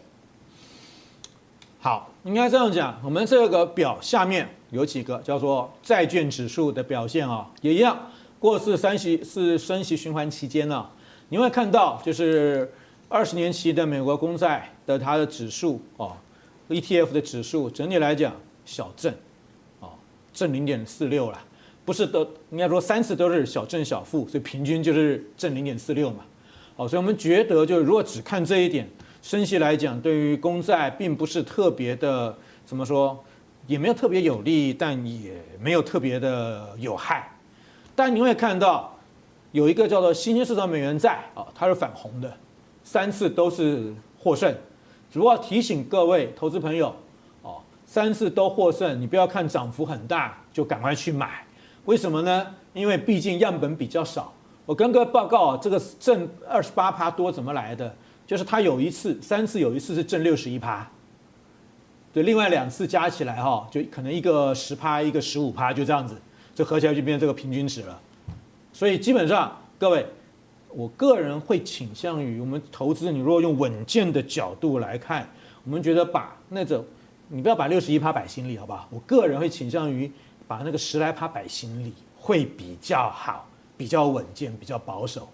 [1.84, 2.96] 好，应该这样讲。
[3.02, 8.08] 我们这个表下面有几个叫做债券指数的表现啊，也一样。
[8.38, 10.86] 过四三息是升息循环期间呢，
[11.30, 12.72] 你会看到就是
[13.08, 16.14] 二十年期的美国公债的它的指数啊
[16.68, 18.32] ，ETF 的指数整体来讲
[18.64, 19.12] 小正，
[19.80, 19.90] 啊，
[20.32, 21.38] 正零点四六了，
[21.84, 26.18] 不是都应该说三次都是小正小负，所以平均就是正零点四六嘛。
[26.76, 28.88] 好，所以我们觉得，就如果只看这一点，
[29.22, 33.22] 升息来讲，对于公债并不是特别的，怎么说，
[33.68, 37.30] 也没有特别有利，但也没有特别的有害。
[37.94, 38.98] 但你会看到，
[39.52, 42.36] 有一个叫做新兴市场美元债啊，它是反红的，
[42.82, 44.52] 三次都是获胜。
[45.08, 46.92] 只不过提醒各位投资朋友，
[47.42, 51.46] 哦，三次都获胜，你不要看涨幅很大就赶快去买。
[51.84, 52.46] 为什么呢？
[52.72, 54.32] 因为毕竟样本比较少。
[54.66, 57.94] 我跟各位报告，这个挣二十八趴多怎么来的？
[58.32, 60.88] 就是他有一次三次，有一次是挣六十一趴，
[62.14, 66.16] 对，另外两次加起来哈，就可能一个十趴，一个十五趴，就这样子，
[66.54, 68.00] 这合起来就变成这个平均值了。
[68.72, 70.06] 所以基本上，各位，
[70.70, 75.28] 我个人会倾向于我们投资，你如果用稳健的角度来看，
[75.64, 76.82] 我们觉得把那种，
[77.28, 78.88] 你不要把六十一趴摆心里，好不好？
[78.90, 80.10] 我个人会倾向于
[80.48, 83.46] 把那个十来趴摆心里，会比较好。
[83.74, 85.28] 比较稳健，比较保守，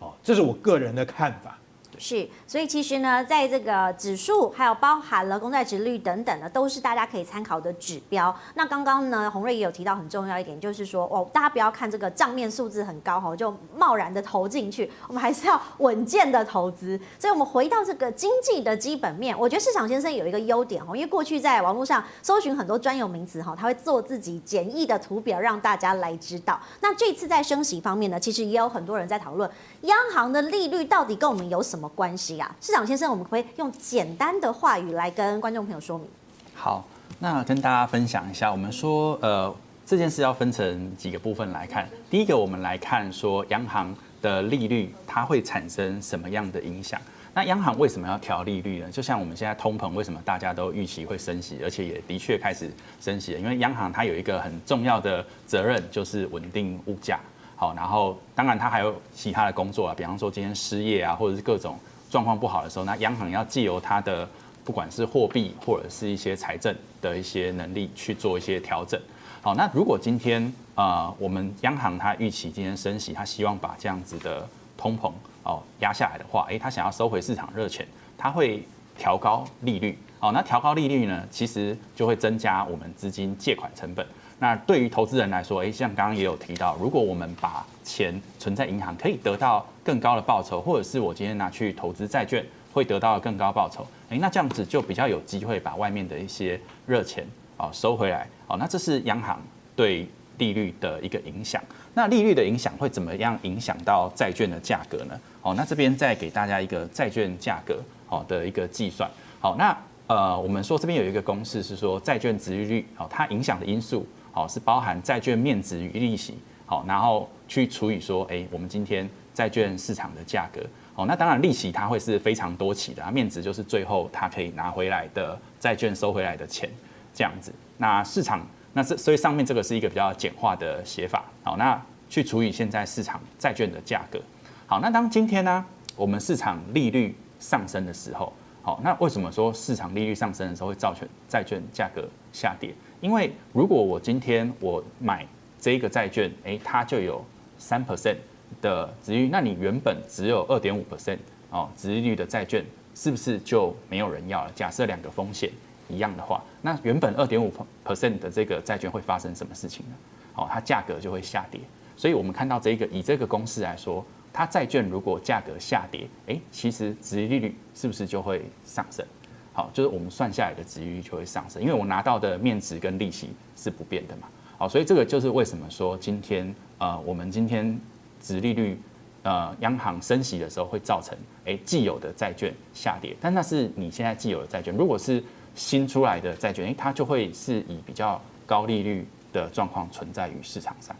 [0.00, 1.56] 哦，这是我个人的看法。
[2.02, 8.34] 是，所以其实呢，在这个指数还有包含了公债殖率等等的，都是大家可以参考的指标。
[8.54, 16.98] 那刚刚呢，洪瑞也有提到很重要一点，就是说哦，大家不要看这个账面数字很高哈，就贸然的投进去，我们还是要稳健的投资。
[17.20, 26.60] 所以，我们回到这个经济的基本面，我觉得市场先生有一个优点哈，因为过去在网络上搜寻很多专有名词哈，他会做自己简易的图表让大家来知道。
[26.80, 29.48] 那这次在升息方面呢，其实也有很多人在讨论
[29.82, 36.06] 央行的利率到底跟我们有什么关系啊，市长先生，我们可以用简单的话语来跟观众朋友说明。
[36.54, 36.86] 好，
[37.18, 39.52] 那跟大家分享一下，我们说，呃，
[39.84, 41.88] 这件事要分成几个部分来看。
[42.08, 47.00] 第一个，我们来看说央行的利率它会产生什么样的影响。
[47.34, 48.90] 那央行为什么要调利率呢？
[48.92, 53.40] 就像我们现在通膨，为什么大家都预期会升息，而且也的确开始升息了？
[53.40, 57.18] 因为央行它有一个很重要的责任，就是稳定物价。
[57.62, 61.78] 好，然后当然它还有其他的工作啊，比方说今天失业啊，或者是各种
[62.10, 64.28] 状况不好的时候，那央行要借由它的
[64.64, 69.00] 不管是货币或者是一些财政的一些能力去做一些调整。
[69.42, 74.44] 好，那如果今天呃我们央行它预期今天升息，它希望把这样子的
[74.76, 75.12] 通膨
[75.44, 77.86] 哦压下来的话，诶，它想要收回市场热钱，
[78.18, 78.66] 它会
[78.98, 79.96] 调高利率。
[80.18, 84.04] 好，那调高利率呢，其实就会增加我们资金借款成本。
[84.42, 97.24] 那对于投资人来说，诶，像刚刚也有提到，如果我们把钱存在银行，可以得到更高的报酬，或者是我今天拿去投资债券，会得到更高报酬，诶，那这样子就比较有机会把外面的一些热钱
[97.56, 98.26] 啊收回来。
[98.48, 99.40] 哦，那这是央行
[99.76, 101.62] 对利率的一个影响。
[101.94, 105.16] 那利率的影响会怎么样影响到债券的价格呢？
[105.42, 109.08] 哦，那这边再给大家一个债券价格哦的一个计算。
[109.38, 109.76] 好，那
[110.08, 114.04] 呃，我们说这边有一个公式是说债券殖利率，哦，它影响的因素。
[114.32, 120.60] 好，是包含债券面值与利息，好，然后去除以说，哎，我们今天债券市场的价格，
[120.94, 126.68] 好，那当然利息它会是非常多期的，面值就是最后它可以拿回来的债券收回来的钱，
[127.14, 127.52] 这样子。
[127.76, 134.20] 那市场，那这所以上面这个是一个比较简化的写法，好，那去除以现在市场债券的价格，
[134.66, 135.64] 好，那当今天呢，
[135.94, 142.74] 我们市场利率上升的时候，好，那为什么说市场利率上升的时候会造成债券价格下跌？
[143.02, 145.26] 因为如果我今天我买
[145.58, 147.22] 这个债券，诶，它就有
[147.58, 148.14] 三 percent
[148.60, 151.18] 的殖率，那你原本只有二点五 percent
[151.50, 154.52] 哦，殖率的债券是不是就没有人要了？
[154.54, 155.50] 假设两个风险
[155.88, 157.52] 一样的话，那原本二点五
[157.84, 159.96] percent 的这个债券会发生什么事情呢？
[160.36, 161.60] 哦，它价格就会下跌。
[161.96, 169.04] 所以我们看到这个以这个公式来说，它债券如果价格下跌，诶，其实殖利率是不是就会上升？
[169.52, 174.28] 好，就是我们算下来的殖利率就会上升，因为我拿到的面值跟利息是不变的嘛。
[174.56, 177.78] 好，所以这个就是为什么说今天呃，我们今天
[178.20, 178.80] 殖利率
[179.24, 185.22] 呃，央行升息的时候会造成诶既有的债券下跌，但那是你现在既有的债券，如果是
[185.54, 190.96] 新出来的债券，诶，它就会是以比较高利率的状况存在于市场上。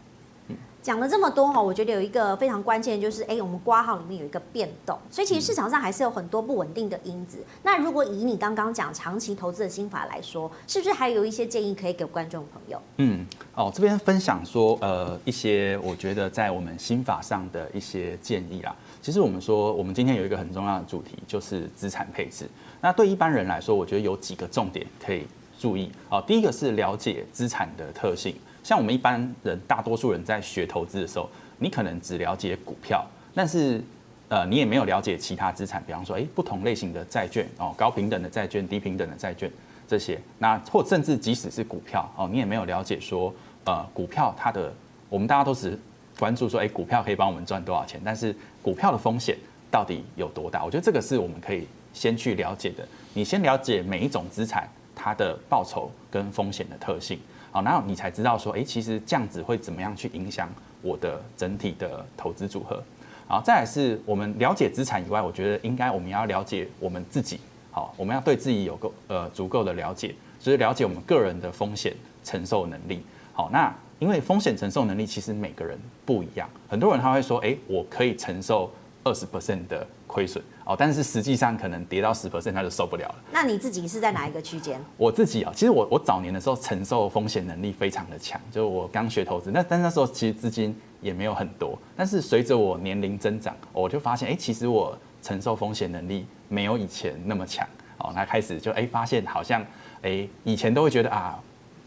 [0.83, 7.37] 讲了这么多哈，我觉得有一个非常关键，就是哎，我们挂号里面有一个变动，所以其实市场上还是有很多不稳定的因子。
[7.63, 12.77] 那如果以你刚刚讲长期投资的心法来说，是不是还有一些建议可以给观众朋友？
[12.97, 18.75] 嗯，哦，这边分享说，呃，一些我觉得在我们心法上的一些建议啦。
[19.01, 22.45] 其实我们说，我们今天有一个很重要的主题，就是资产配置。
[22.81, 25.25] 那对一般人来说，我觉得有几个重点可以
[25.57, 25.89] 注意。
[26.09, 28.35] 哦，第一个是了解资产的特性。
[28.63, 33.05] 像我们一般人，大多数人在学投资的时候，你可能只了解股票，
[33.35, 33.83] 但是
[34.29, 39.51] 呃，你也没有了解其他资产，比方说，诶，不同类型的债券哦，高平等的债券、低平等的债券
[39.87, 43.31] 这些，那或甚至即使是股票哦，你也没有了解说，
[43.65, 44.73] 呃，股票它的，
[45.09, 45.77] 我们大家都只
[46.17, 49.37] 关注说，诶，股票可以帮我们赚多少钱，但是股票的风险
[49.69, 50.63] 到底有多大？
[50.63, 52.87] 我觉得这个是我们可以先去了解的。
[53.13, 57.19] 你先了解每一种资产它的报酬跟风险的特性。
[57.53, 60.49] 好，然后你才知道说，哎，其实这样子会怎么样去影响
[60.81, 62.81] 我的整体的投资组合。
[63.27, 67.39] 好，再来是我们了解资产以外，我觉得应该我们要了解我们自己。
[67.69, 71.93] 好，我们要对自己有够呃足够的了解，就是了解我们个人的风险
[72.23, 73.03] 承受能力。
[73.33, 78.71] 好，那因为风险承受能力其实每个人不一样，很多人他会说，哎，我可以承受
[79.03, 83.15] 二十 percent 的亏损哦，但是实际上可能跌到十 percent 他就受不了了。
[83.31, 84.79] 那你自己是在哪一个区间？
[84.97, 99.65] 我自己啊，其实我我早年的时候承受风险能力非常的强，就我刚学投资，那但那时候其实资金也没有很多，但是随着我年龄增长，我就发现，哎，其实我承受风险能力没有以前那么强哦，那开始就哎发现好像
[100.01, 101.39] 哎以前都会觉得啊。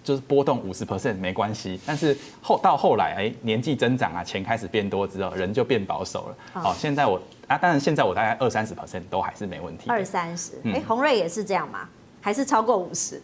[0.07, 6.37] 就是波动五十 percent 没关系，但是后到后来，哎，年纪增长啊，钱开始变多之后，人就变保守了。
[6.53, 9.91] 好、哦，现在我啊，当然现在我大概二三十 percent 都还是没问题。
[9.91, 11.89] 二三十，哎，鸿瑞也是这样吗？
[12.21, 13.21] 还是超过五十？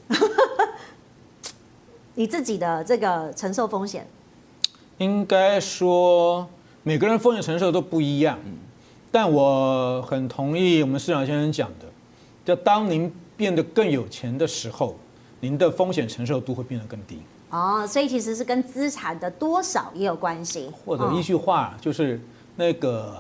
[2.17, 4.05] 你自己的这个承受风险，
[4.99, 6.45] 应该说
[6.83, 8.37] 每个人风险承受都不一样。
[8.45, 8.59] 嗯，
[9.13, 11.87] 但我很同意我们市场先生讲的，
[12.45, 14.97] 就当您变得更有钱的时候。
[15.43, 17.19] 您的风险承受度会变得更低
[17.51, 20.71] 哦，所以其实是跟资产的多少也有关系。
[20.85, 22.19] 或者一句话就是
[22.57, 23.15] 那个。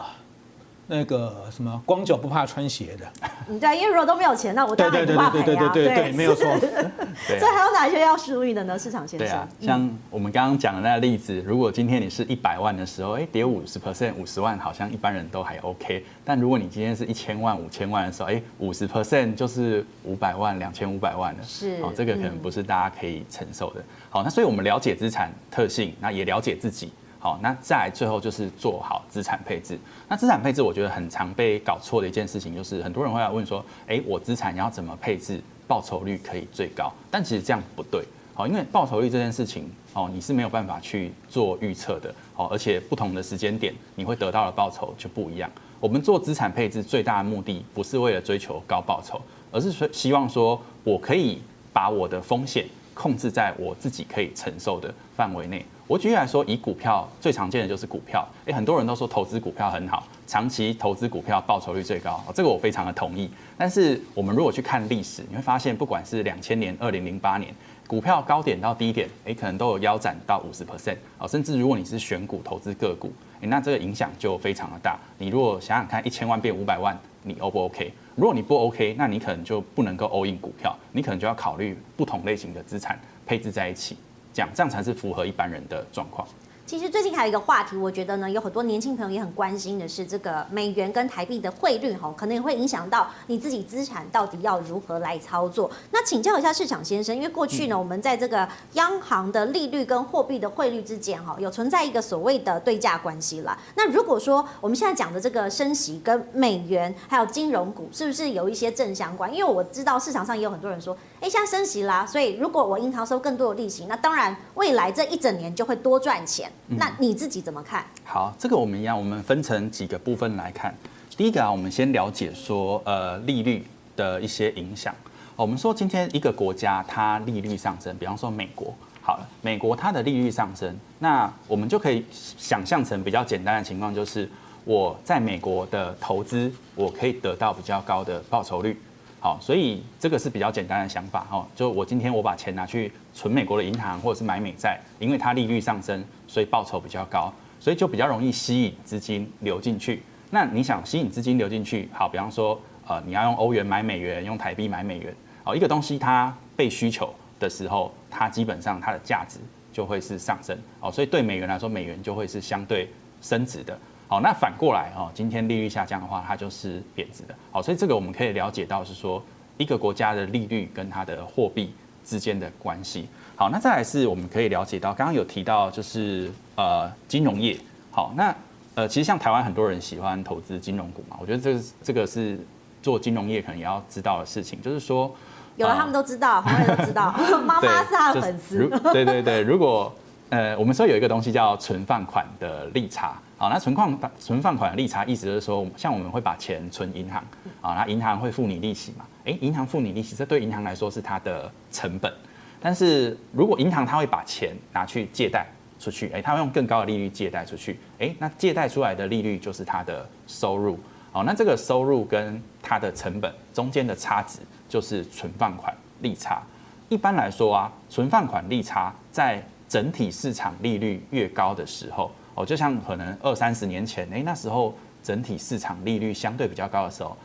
[0.95, 3.07] 那个什么光脚不怕穿鞋的，
[3.49, 5.43] 嗯，对，因为如果都没有钱，那我当然不怕赔啊。
[5.43, 6.45] 对对对对对对，没有错。
[6.61, 8.79] 所以还有哪些要注意的呢？
[8.79, 9.27] 市场先生。
[9.27, 16.05] 对啊，像我们刚刚讲的那个例子，如果今天你是一百万的时候，哎，跌五十 percent，五十万好像一般人都还 OK。
[16.27, 21.41] 但如果你今天是一千万、五千万的时候，哎，五十 percent 就是五百万、两千五百万了。
[21.43, 21.81] 是。
[21.83, 23.83] 哦，这个可能不是大家可以承受的。
[24.11, 26.93] 好，那所以我们了解资产特性，那也了解自己。
[27.23, 29.79] 好，那再最后就是做好资产配置。
[30.09, 36.93] 那资产配置，我觉得很常被搞错的一件事情，就是很多人会来问说，哎，我资产要怎么配置，报酬率可以最高？
[37.13, 38.03] 但其实这样不对，
[38.35, 45.49] 好，因为报酬率这件事情，哦，你是没有办法去做预测的，好，而且不同的时间点，你会得到的报酬就不一样。
[45.79, 51.41] 我们做资产配置最大的目的，不是为了追求高报酬，而是说希望说我可以
[51.73, 55.65] 把我的风险控制在我自己可以承受的范围内。
[55.93, 63.31] 我举例来说，以股票最常见的就是股票，诶，很多人都说投资股票很好，长期投资股票报酬率最高，这个我非常的同意。
[63.59, 67.55] 但是我们如果去看历史，你会发现，不管是两千年、二零零八年，
[67.87, 73.13] 股票高点到低点，诶，可能都有腰斩到五十 percent，哦，甚至如果你是选股投资个股，
[73.43, 74.99] 诶，那这个影响就非常的大。
[75.19, 77.93] 你如果想想看，一千万变五百万，你 O 不 OK？
[78.15, 83.95] 如果你不 OK，那你可能就不能够 all in 股票，你可能就要考虑不同类型的资产配置在一起。
[84.33, 86.27] 这样，这样才是符合一般人的状况。
[86.65, 95.71] 其实最近还有一个话题，我觉得呢，有很多年轻朋友也很关心的是这个美元跟台币的汇率哈，可能也会影响到你自己资产到底要如何来操作。
[95.91, 103.59] 那请教一下市场先生，因为过去呢，我们在这个央行的利率跟货币的汇率之间哈，有存在一个所谓的对价关系啦。
[103.75, 109.31] 那如果说我们现在讲的这个升息跟美元还有金融股是不是有一些正相关？
[109.31, 116.51] 因为我知道市场上也有很多人说，哎，现在升息啦，所以如果我银行收更多的利息，那当然未来这一整年就会多赚钱。
[116.67, 117.87] 那你自己怎么看？
[118.03, 120.77] 好，这个我们一样，我们分成几个部分来看。
[121.17, 123.65] 第一个啊，我们先了解说，呃，利率
[123.95, 124.93] 的一些影响。
[125.37, 134.29] 我们说今天一个国家它利率上升，比方说美国，好了，美国它的利率上升，那我们就可以想象成比较简单的情况，就是
[134.65, 138.77] 我在美国的投资，我可以得到比较高的报酬率。
[139.23, 141.47] 好，所以这个是比较简单的想法哦。
[141.55, 150.03] 就我今天我把钱拿去存美国的银行，或者是买美债，因为它利率上升，所以报酬比较高，所以就比较容易吸引资金流进去。
[150.31, 155.15] 那你想吸引资金流进去，好，比方说呃，你要用欧元买美元，用台币买美元，
[155.45, 159.39] 哦，一个东西它被需求的时候，它基本上它的价值
[159.73, 163.79] 就会是上升哦，所以对美元来说，美元就会是相对升值的。
[164.13, 167.35] 好，那反过来哦，今天利率下降的话，它就是贬值的。
[167.51, 169.23] 好，所以这个我们可以了解到是说，
[169.57, 171.73] 一个国家的利率跟它的货币
[172.05, 173.09] 之间的关系。
[173.37, 177.59] 好，那再来是我们可以了解到，刚刚有提到就是呃金融业。
[177.91, 178.37] 好，那
[178.75, 182.39] 呃其实像台湾很多人喜欢投资金融股嘛，我觉得这个这个是
[182.83, 185.11] 做金融业可能也要知道的事情，就是说
[185.57, 187.15] 有了他们都知道，很多人都知道，
[187.47, 188.69] 妈妈是他的粉丝。
[188.93, 189.91] 对对对，如果
[190.29, 193.17] 呃我们说有一个东西叫存放款的利差。
[193.43, 197.21] 好，那存放存放款的利差，意思就是说，像我们会把钱存银行，
[197.61, 199.05] 啊，那银行会付你利息嘛？
[199.25, 202.13] 诶，银行付你利息，这对银行来说是它的成本。
[202.61, 205.45] 但是如果银行它会把钱拿去借贷
[205.81, 210.79] 出去，诶，它会用更高的利率借贷出去，诶，那借贷出来的利率就是它的收入。
[211.11, 214.39] 好，那这个收入跟它的成本中间的差值
[214.69, 216.41] 就是存放款利差。
[216.89, 222.09] 一般来说啊，存放款利差在整体市场利率越高的时候。
[222.35, 227.17] 哦，就像可能二三十年前，诶，那时候整体市场利率相对比较高的时候，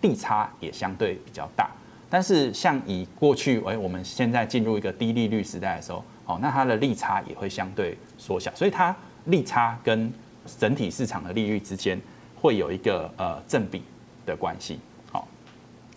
[0.00, 1.70] 利差也相对比较大。
[2.10, 8.94] 但是像以过去，哎，我们现在进入一个低利率时代的时候，哦，那它的利差也会相对缩小，所以它
[9.26, 10.10] 利差跟
[10.58, 12.00] 整体市场的利率之间
[12.34, 13.82] 会有一个呃正比
[14.24, 14.80] 的关系。
[15.12, 15.28] 好，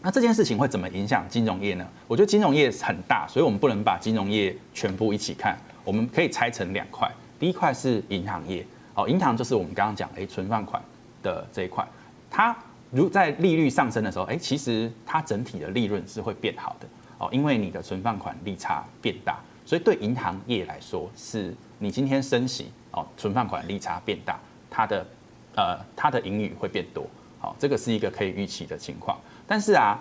[0.01, 1.88] 那这件事情会怎么影响金融业呢？
[2.07, 7.09] 我觉得金融业很大，所以我们不能把金融业全部一起看，我们可以拆成两块。
[7.42, 8.64] 第一块是银行业，
[8.94, 10.80] 哦，银行就是我们刚刚讲，哎，存放款
[11.24, 11.84] 的这一块，
[12.30, 12.56] 它。
[12.92, 16.86] 如在利率上升的时候，哎，其实它整体的利润是会变好的
[17.18, 24.38] 哦，因为你的存放款利差变大，所以对银行业来说，是你今天升息哦，存放款利差变大，
[24.70, 25.08] 它的
[25.56, 27.08] 呃它的盈余会变多，
[27.39, 29.18] 好，这个是一个可以预期的情况。
[29.48, 29.98] 但是啊，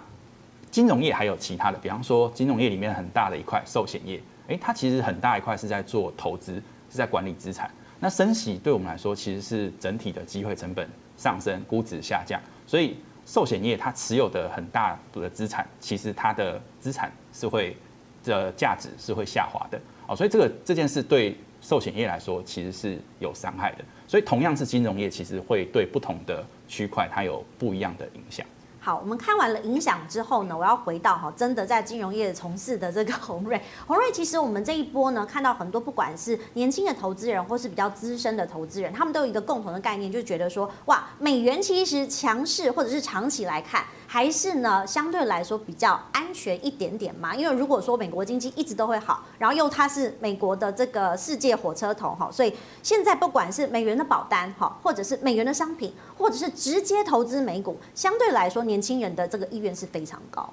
[0.68, 6.60] 金融业还有其他的，比方说金融业里面很大的一块寿险业，哎，它其实很大一块是在做投资，
[6.90, 7.70] 是在管理资产。
[7.98, 12.40] 那升息对我们来说，其实是整体的机会成本上升，估值下降。
[12.66, 17.76] 所以寿险业它持有的很大的资产，其实它的资产是会
[18.24, 23.84] 的价值是会下滑的哦，所以这个这件事对寿险业来说其实是有伤害的。
[24.08, 28.44] 所以同样是金融业，其实会对不同的区块它有不一样的影响。
[28.82, 33.60] 好，我们看完了影响之后呢，我要回到哈，真的在金融业从事的这个 鸿瑞。
[33.86, 43.84] 鸿瑞其实我们这一波呢，看到很多不管是年轻的投资人，或是比较资深的投资人，他们都有一个共同的概念，就觉得说，哇，美元其实强势，或者是长期来看。
[44.12, 47.32] 还是呢，相对来说比较安全一点点嘛。
[47.32, 52.52] 因为如果说美国经济一直都会好，然后又它是美国的这个世界火车头哈，所以
[52.82, 60.48] 现在不管是美元的保单哈，或者是美元的商品，或者是直接投资美股，相对来说年轻人的这个意愿是非常高。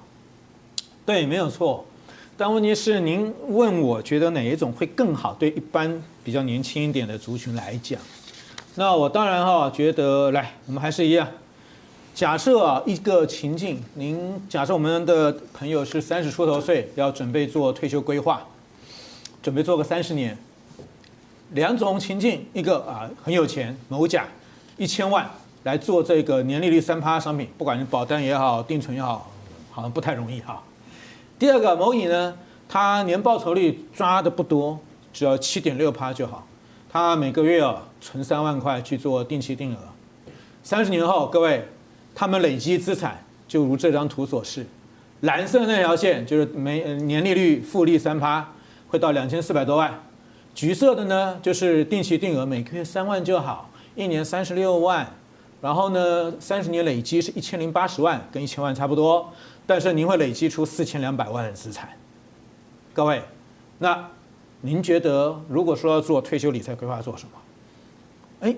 [1.06, 1.86] 对，没有错。
[2.36, 5.32] 但问题是，您问我觉得哪一种会更好？
[5.34, 8.00] 对一般比较年轻一点的族群来讲，
[8.74, 11.28] 那我当然哈觉得，来，我们还是一样。
[12.14, 18.44] 假设啊，一个情境，您假设我们的朋友是三十出头岁，要准备做退休规划，
[19.40, 20.36] 准备做个三十年。
[21.52, 24.26] 两种情境，一个啊很有钱，某甲
[24.76, 25.30] 一千万
[25.68, 29.30] 来做这个年利率三趴商品，不管是保单也好，定存也好，
[29.70, 30.62] 好像不太容易哈。
[31.38, 32.34] 第二个某乙呢，
[32.66, 34.80] 他年报酬率抓的不多，
[35.12, 36.46] 只要七点六趴就好，
[36.90, 39.78] 他每个月啊存三万块去做定期定额，
[40.62, 41.68] 三十年后各位。
[42.14, 44.66] 他们累积资产就如这张图所示，
[45.20, 48.48] 蓝色那条线就是每年利率复利三趴，
[48.88, 49.88] 会到两千四百多万；
[50.52, 55.14] 橘色的呢就是定期定额，每个月三万就好，一年三十六万，
[55.60, 59.32] 然后呢三十年累积是一千零八十万，跟一千万差不多，
[59.66, 61.88] 但是您会累积出四千两百万的资产。
[62.94, 63.22] 各位，
[63.78, 64.08] 那
[64.60, 67.30] 您觉得如果说要做退休理财规划做什么？
[68.40, 68.54] 哎，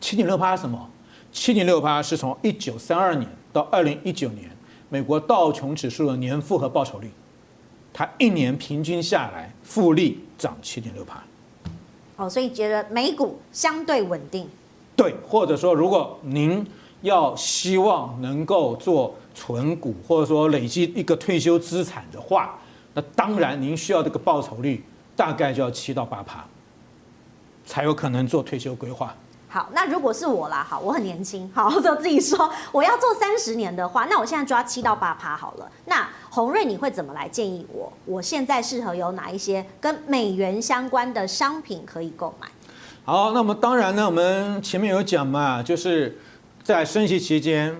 [0.00, 0.90] 七点六趴是什么？
[1.32, 4.50] 七点六趴是从一九三二年到二零一九年，
[4.88, 7.10] 美国道琼指数的年复合报酬率，
[7.92, 11.22] 它一年平均下来复利涨七点六趴。
[12.16, 14.48] 哦，所以觉得美股相对稳定。
[14.98, 16.66] 对，或者说如果您
[17.02, 22.58] 要希望能够做存股，或者说累积一个退休资产的话，
[22.94, 24.84] 那当然您需要这个报酬率
[25.14, 26.44] 大概就要七到八趴，
[27.64, 29.14] 才有可能做退休规划。
[29.46, 35.70] 好，那如果是我啦，好，我很年轻，好，我就自己说我要做三十年的话，那我现在抓七到八趴好了。
[35.84, 37.92] 那鸿瑞你会怎么来建议我？
[38.04, 42.48] 我现在适合有哪一些跟美元相关的商品可以购买？
[43.10, 46.18] 好，那么当然呢，我们前面有讲嘛，就是
[46.62, 47.74] 在升息期间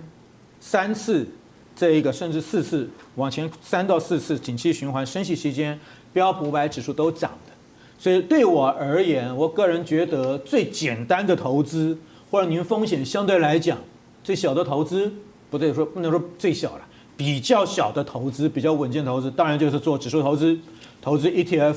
[0.58, 1.28] 三次
[1.76, 5.78] 这一个甚至四次往前三到四次景气循环升息期间，
[6.14, 7.52] 标普五百指数都涨的。
[7.98, 11.98] 所以对我而言，我个人觉得最简单的投资，
[12.30, 13.76] 或者您风险相对来讲
[14.24, 15.12] 最小的投资，
[15.50, 16.80] 不对说不能说最小了，
[17.18, 20.58] 比较小的投资，比较稳健投资，当然就是做指数投资，
[21.02, 21.76] 投资 ETF。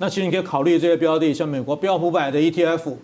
[0.00, 2.96] 那其实你可以考虑这些标的，像美国标普五百的 ETF，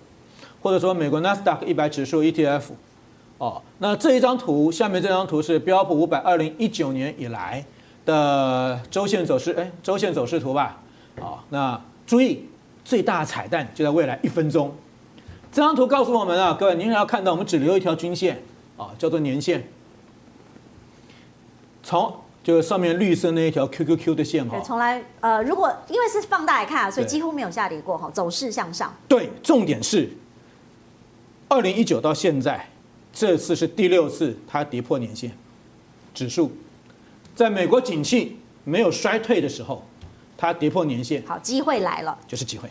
[0.60, 2.62] 或者说美国纳斯达克一百指数 ETF。
[3.38, 7.64] 哦，那这一张图，下面这张图是标普五百二零一九年以来
[8.04, 10.82] 的周线走势，哎，周线走势图吧。
[11.20, 12.46] 哦，那注意。
[12.86, 14.72] 最大彩蛋就在未来一分钟。
[15.50, 18.40] 这张图告诉我们啊，各位，您要看到我们只留一条均线
[18.76, 19.66] 啊，叫做年线。
[21.82, 22.14] 从
[22.46, 24.60] 就是上面绿色那一条 QQQ 的线哈。
[24.64, 28.94] 从来呃，如果因为是放大来看啊，所以几乎没有下跌过哈，走势向上。
[29.08, 30.08] 对，重点是
[31.48, 32.68] 二零一九到现在，
[33.12, 35.32] 这次是第六次它跌破年线，
[36.14, 36.52] 指数
[37.34, 39.84] 在美国景气没有衰退的时候。
[40.38, 42.68] 它跌破年线，好，机会来了，就是机会。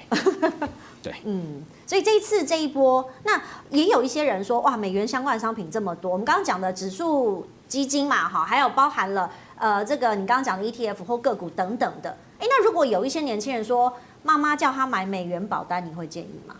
[1.01, 12.17] 对，嗯，所以这一次这一波，那也有一些人说，哇，美元相关的商品这么多，我们刚刚讲的指数基金嘛，哈，还有包含了呃这个你刚刚讲的 ETF 或个股等等的。
[12.39, 13.93] 哎，那如果有一些年轻人说
[14.23, 16.55] 妈妈叫他买美元保单，你会建议吗？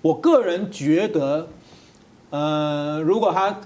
[0.00, 1.48] 我个人觉得，
[2.30, 3.58] 呃，如果他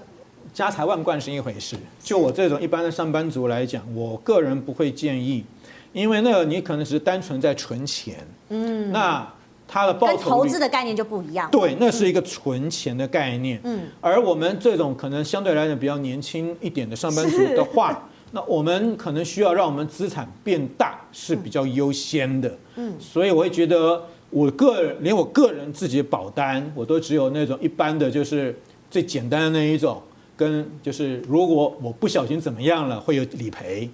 [0.53, 5.45] 家财万贯是一回事，就我这种一般的上班族来讲，我个人不会建议，
[5.93, 9.27] 因为那个你可能只是单纯在存钱，嗯，那
[9.69, 24.01] 他的报酬跟投资的概念就不一样，对，那是一个存钱的概念，嗯，而我们这种可能相对来讲比较年轻一点的上班族的话， 那我们可能需要让我们资产变大是比较优先的，嗯，所以我会觉得。
[24.31, 28.55] 我个人连我个人自己的保单，我都只有那种一般的就是
[28.87, 29.99] 最简单的那一种，
[30.37, 33.89] 跟就是如果我不小心怎么样了会有理赔，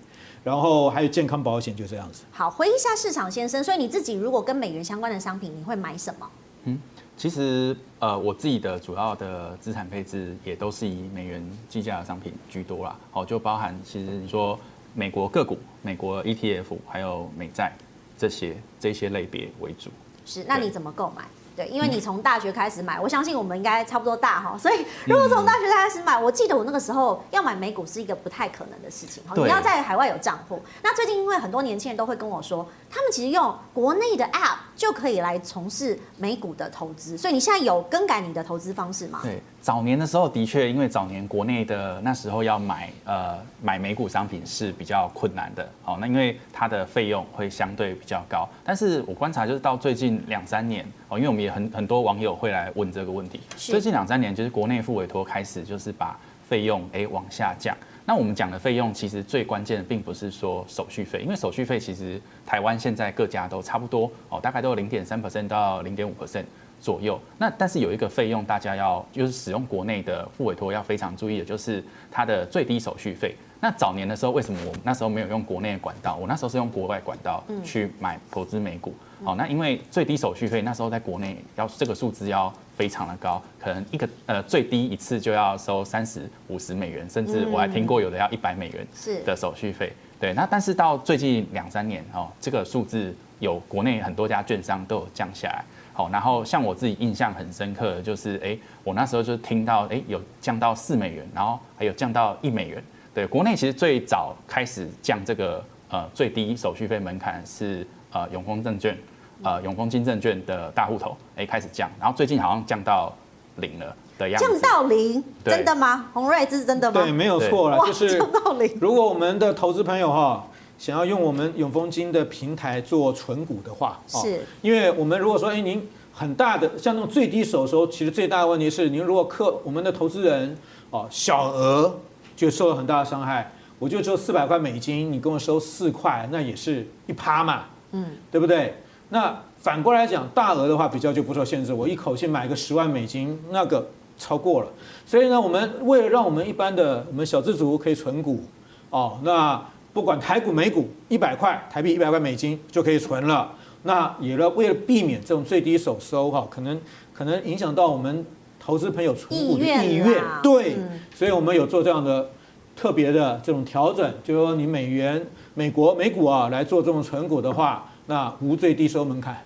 [0.46, 2.24] 然后还有健康保险就这样子。
[2.32, 6.30] 好，回忆一下市场先生，所以你自己如果跟美元相关的商品，你会买什么？
[6.66, 6.80] 嗯，
[7.18, 12.96] 其实呃我自己的主要的资产配置也都是以美元计价的商品居多啦。
[13.10, 14.60] 好，就包含其实你说
[14.94, 17.74] 美国个股、美国 ETF 还有美债
[18.16, 19.90] 这些这些类别为主。
[20.26, 21.24] 是，那你怎么购买？
[21.56, 30.62] 对，因为你从大学开始买，我相信我们应该差不多大哈，所以如果从大学开始买，我记得我那个时候要买美股是一个不太可能的事情哈，你要在海外有账户。
[30.84, 39.20] 那最近因为很多年轻人都会跟我说，他们其实用国内的 App 就可以来从事美股的投资，所以你现在有更改你的投资方式吗？
[39.24, 39.42] 对。
[39.62, 48.48] 早年的时候，的确，因为早年国内的那时候要买呃买美股商品是比较困难的，好，那因为它的费用会相对比较高。
[48.64, 53.40] 但是我观察就是到最近两三年，哦，因为我们也很很多网友会来问这个问题。
[53.56, 56.16] 最近两三年，就是国内付委托开始就是把
[56.48, 57.76] 费用哎、欸、往下降。
[58.06, 66.46] 那我们讲的费用其实最关键的并不是说手续费，因为手续费其实台湾现在各家都差不多哦，大概都有零点三 percent 到零点五 percent。
[66.82, 73.34] 左右，那但是有一个费用，大家要就是使用国内的副委托要非常注意的，就是它的最低手续费。
[73.66, 76.16] 那早年的时候，为什么我那时候没有用国内的管道？
[76.18, 78.94] 我那时候是用国外管道去买投资美股。
[79.24, 88.88] 好，那因为最低手续费那时候在国内要这个数字要非常的高，可能一个呃最低一次就要收三十五十美元，甚至我还听过有的要一百美元
[89.26, 89.92] 的手续费。
[90.20, 95.66] 对，那但是到最近两三年哦，这个数字有国内很多家券商都有降下来。
[95.92, 102.84] 好，然后像我自己印象很深刻的就是，哎，我那时候就听到，哎，有降到四美元，然后还有降到一美元。
[103.16, 108.98] 对，国内其实最早开始降这个呃最低手续费门槛是呃永丰证券，
[109.42, 113.12] 呃永丰金证券的大户头，哎开始降，然后最近好像降到
[113.56, 114.60] 零了的样子。
[114.60, 116.10] 降到零，真的吗？
[116.14, 117.02] 洪瑞，这是真的吗？
[117.02, 118.70] 对，没有错了，就是降到零。
[118.82, 120.46] 如果我们的投资朋友哈。
[120.78, 130.54] 想要用我们永丰金的平台做存股的话，是，因为我们如果说，哎，您很大的像那种最低手的时候，其实最大的问题是，您如果客我们的投资人
[130.90, 131.98] 哦小额
[132.36, 138.74] 就受了很大的伤害，我就只有四百块美金，你跟我收四块，那也是一趴嘛，嗯，对不对？
[139.10, 144.68] 那反过来讲，大额的话比较就不受限制，我一口气买个十万美金，那个超过了。
[145.06, 148.44] 所以呢，我们为了让我们一般的我们小资族可以存股，
[148.90, 149.62] 哦，那。
[149.96, 153.50] 不管台股、美股，一百块台币、一百块美金就可以存了。
[153.84, 156.78] 那也了，为了避免这种最低手收哈，可能
[157.14, 158.26] 可能影响到我们
[158.66, 160.24] 投资朋友存股的意愿。
[160.42, 160.76] 对，
[161.14, 162.30] 所以我们有做这样的
[162.76, 169.44] 特别的这种调整，就是说你美元、美国、美股啊来做这种存股的话，那无最低收门槛。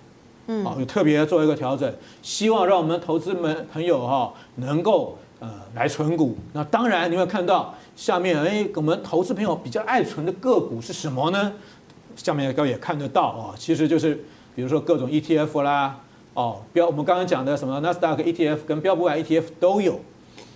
[0.47, 6.37] 嗯，好，有特别做一个调整，希望让我们投资们朋友哈能够呃来存股。
[6.53, 7.75] 那当然你会看到。
[7.99, 11.51] 下面哎，我们投资朋友比较爱存的个股是什么呢？
[12.15, 14.15] 下面各位也看得到啊，其实就是
[14.55, 15.99] 比如说各种 ETF 啦，
[16.39, 19.99] 哦标我们刚刚讲的什么纳斯达克 ETF 跟标普五百 ETF 都有，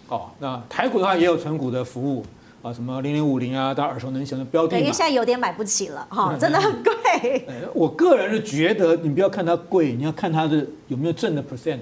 [0.07, 2.25] 哦那台股的话也有存股的服务
[2.61, 4.69] 啊，什么零零五零啊，大家耳熟能详的标的。
[4.69, 7.45] 对，因为现在有点买不起了哈，真的很贵。
[7.73, 11.79] 我个人是觉得你不要看它贵，你要看它的有没有正的 percent，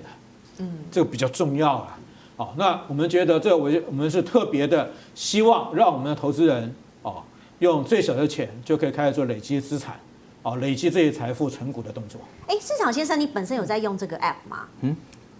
[0.58, 2.00] 嗯，这个比较重要啊。
[2.38, 6.74] 好，那我们觉得这我我们是特别的希望让我们的投资人
[7.04, 7.22] 哦，
[7.60, 10.00] 用最小的钱就可以开始做累积资产，
[10.44, 12.20] 哦，累积这些财富存股的动作。
[12.48, 14.68] 哎，市场先生，你本身有在用这个 app 吗？
[14.82, 14.96] 嗯，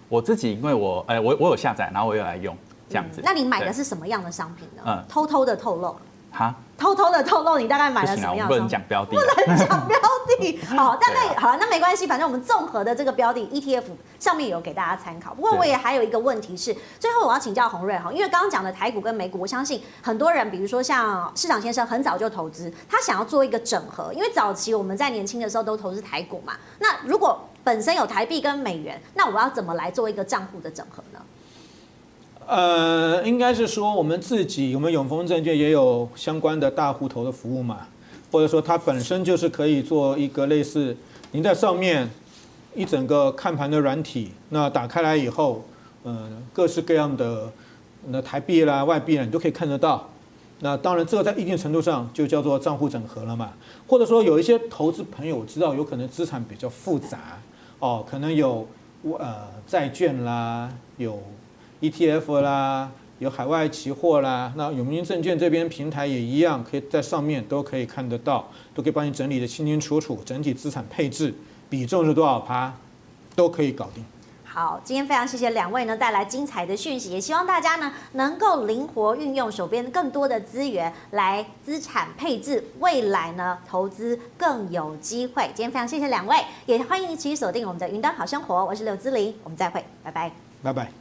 [0.08, 2.56] 我自己因为我哎，我我有下载，然后我有来用
[2.88, 3.22] 这样子。
[3.24, 4.84] 那你买的是什么样的商品呢？
[4.86, 5.96] 嗯，偷偷的透露。
[6.32, 8.48] 哈，偷偷的透露，你大概买了什么样？
[8.48, 10.60] 不能讲标的，不能讲标的。
[10.66, 13.84] 好，大概好了，那没关系，反正我们综合的这个标的 ETF
[14.18, 15.32] 上面有给大家参考。
[15.36, 26.54] 不过我也还有一个问题是，最后我要请教洪瑞哈，因为刚刚讲的台股跟美股，我相信很多人，比如说像市场先生，很早就投资，他想要做一个整合，因为早期我们在年轻的时候都投资台股嘛。
[26.80, 31.20] 那如果本身有台币跟美元，那我要怎么来做一个账户的整合呢？
[32.52, 37.88] 呃，应该是说我们自己，我们永丰证券也有相关的大户头的服务嘛，
[38.30, 40.98] 或者说它本身就是可以做一个类似，
[41.32, 42.10] 您在上面
[42.76, 45.64] 一整个看盘的软体，那打开来以后，
[46.04, 47.50] 呃，各式各样的
[48.08, 50.10] 那台币啦、外币啦，你都可以看得到。
[50.60, 53.54] 那当然，这个在一定程度上就叫做账户整合了嘛。
[53.88, 57.40] 或者说有一些投资朋友知道，有可能资产比较复杂
[57.80, 58.68] 哦，可能有
[59.04, 61.18] 呃债券啦，有。
[61.82, 71.34] ETF 啦，有海外期货啦，那永明证券这边平台也一样，可以在上面都可以看得到，都可以帮你整理得清清楚楚，整体资产配置
[71.70, 72.74] 比重是多少趴，
[73.36, 74.06] 都可以搞定。
[74.44, 85.44] 好，今天非常谢谢两位呢带来精彩的讯息，也希望大家呢能够灵活运用手边更多的资源来资产配置，未来呢投资更有机会。
[85.56, 91.01] 今天非常谢谢两位，也欢迎你继续锁定我们的云端好生活，我是刘姿玲，我们再会，拜拜，拜拜。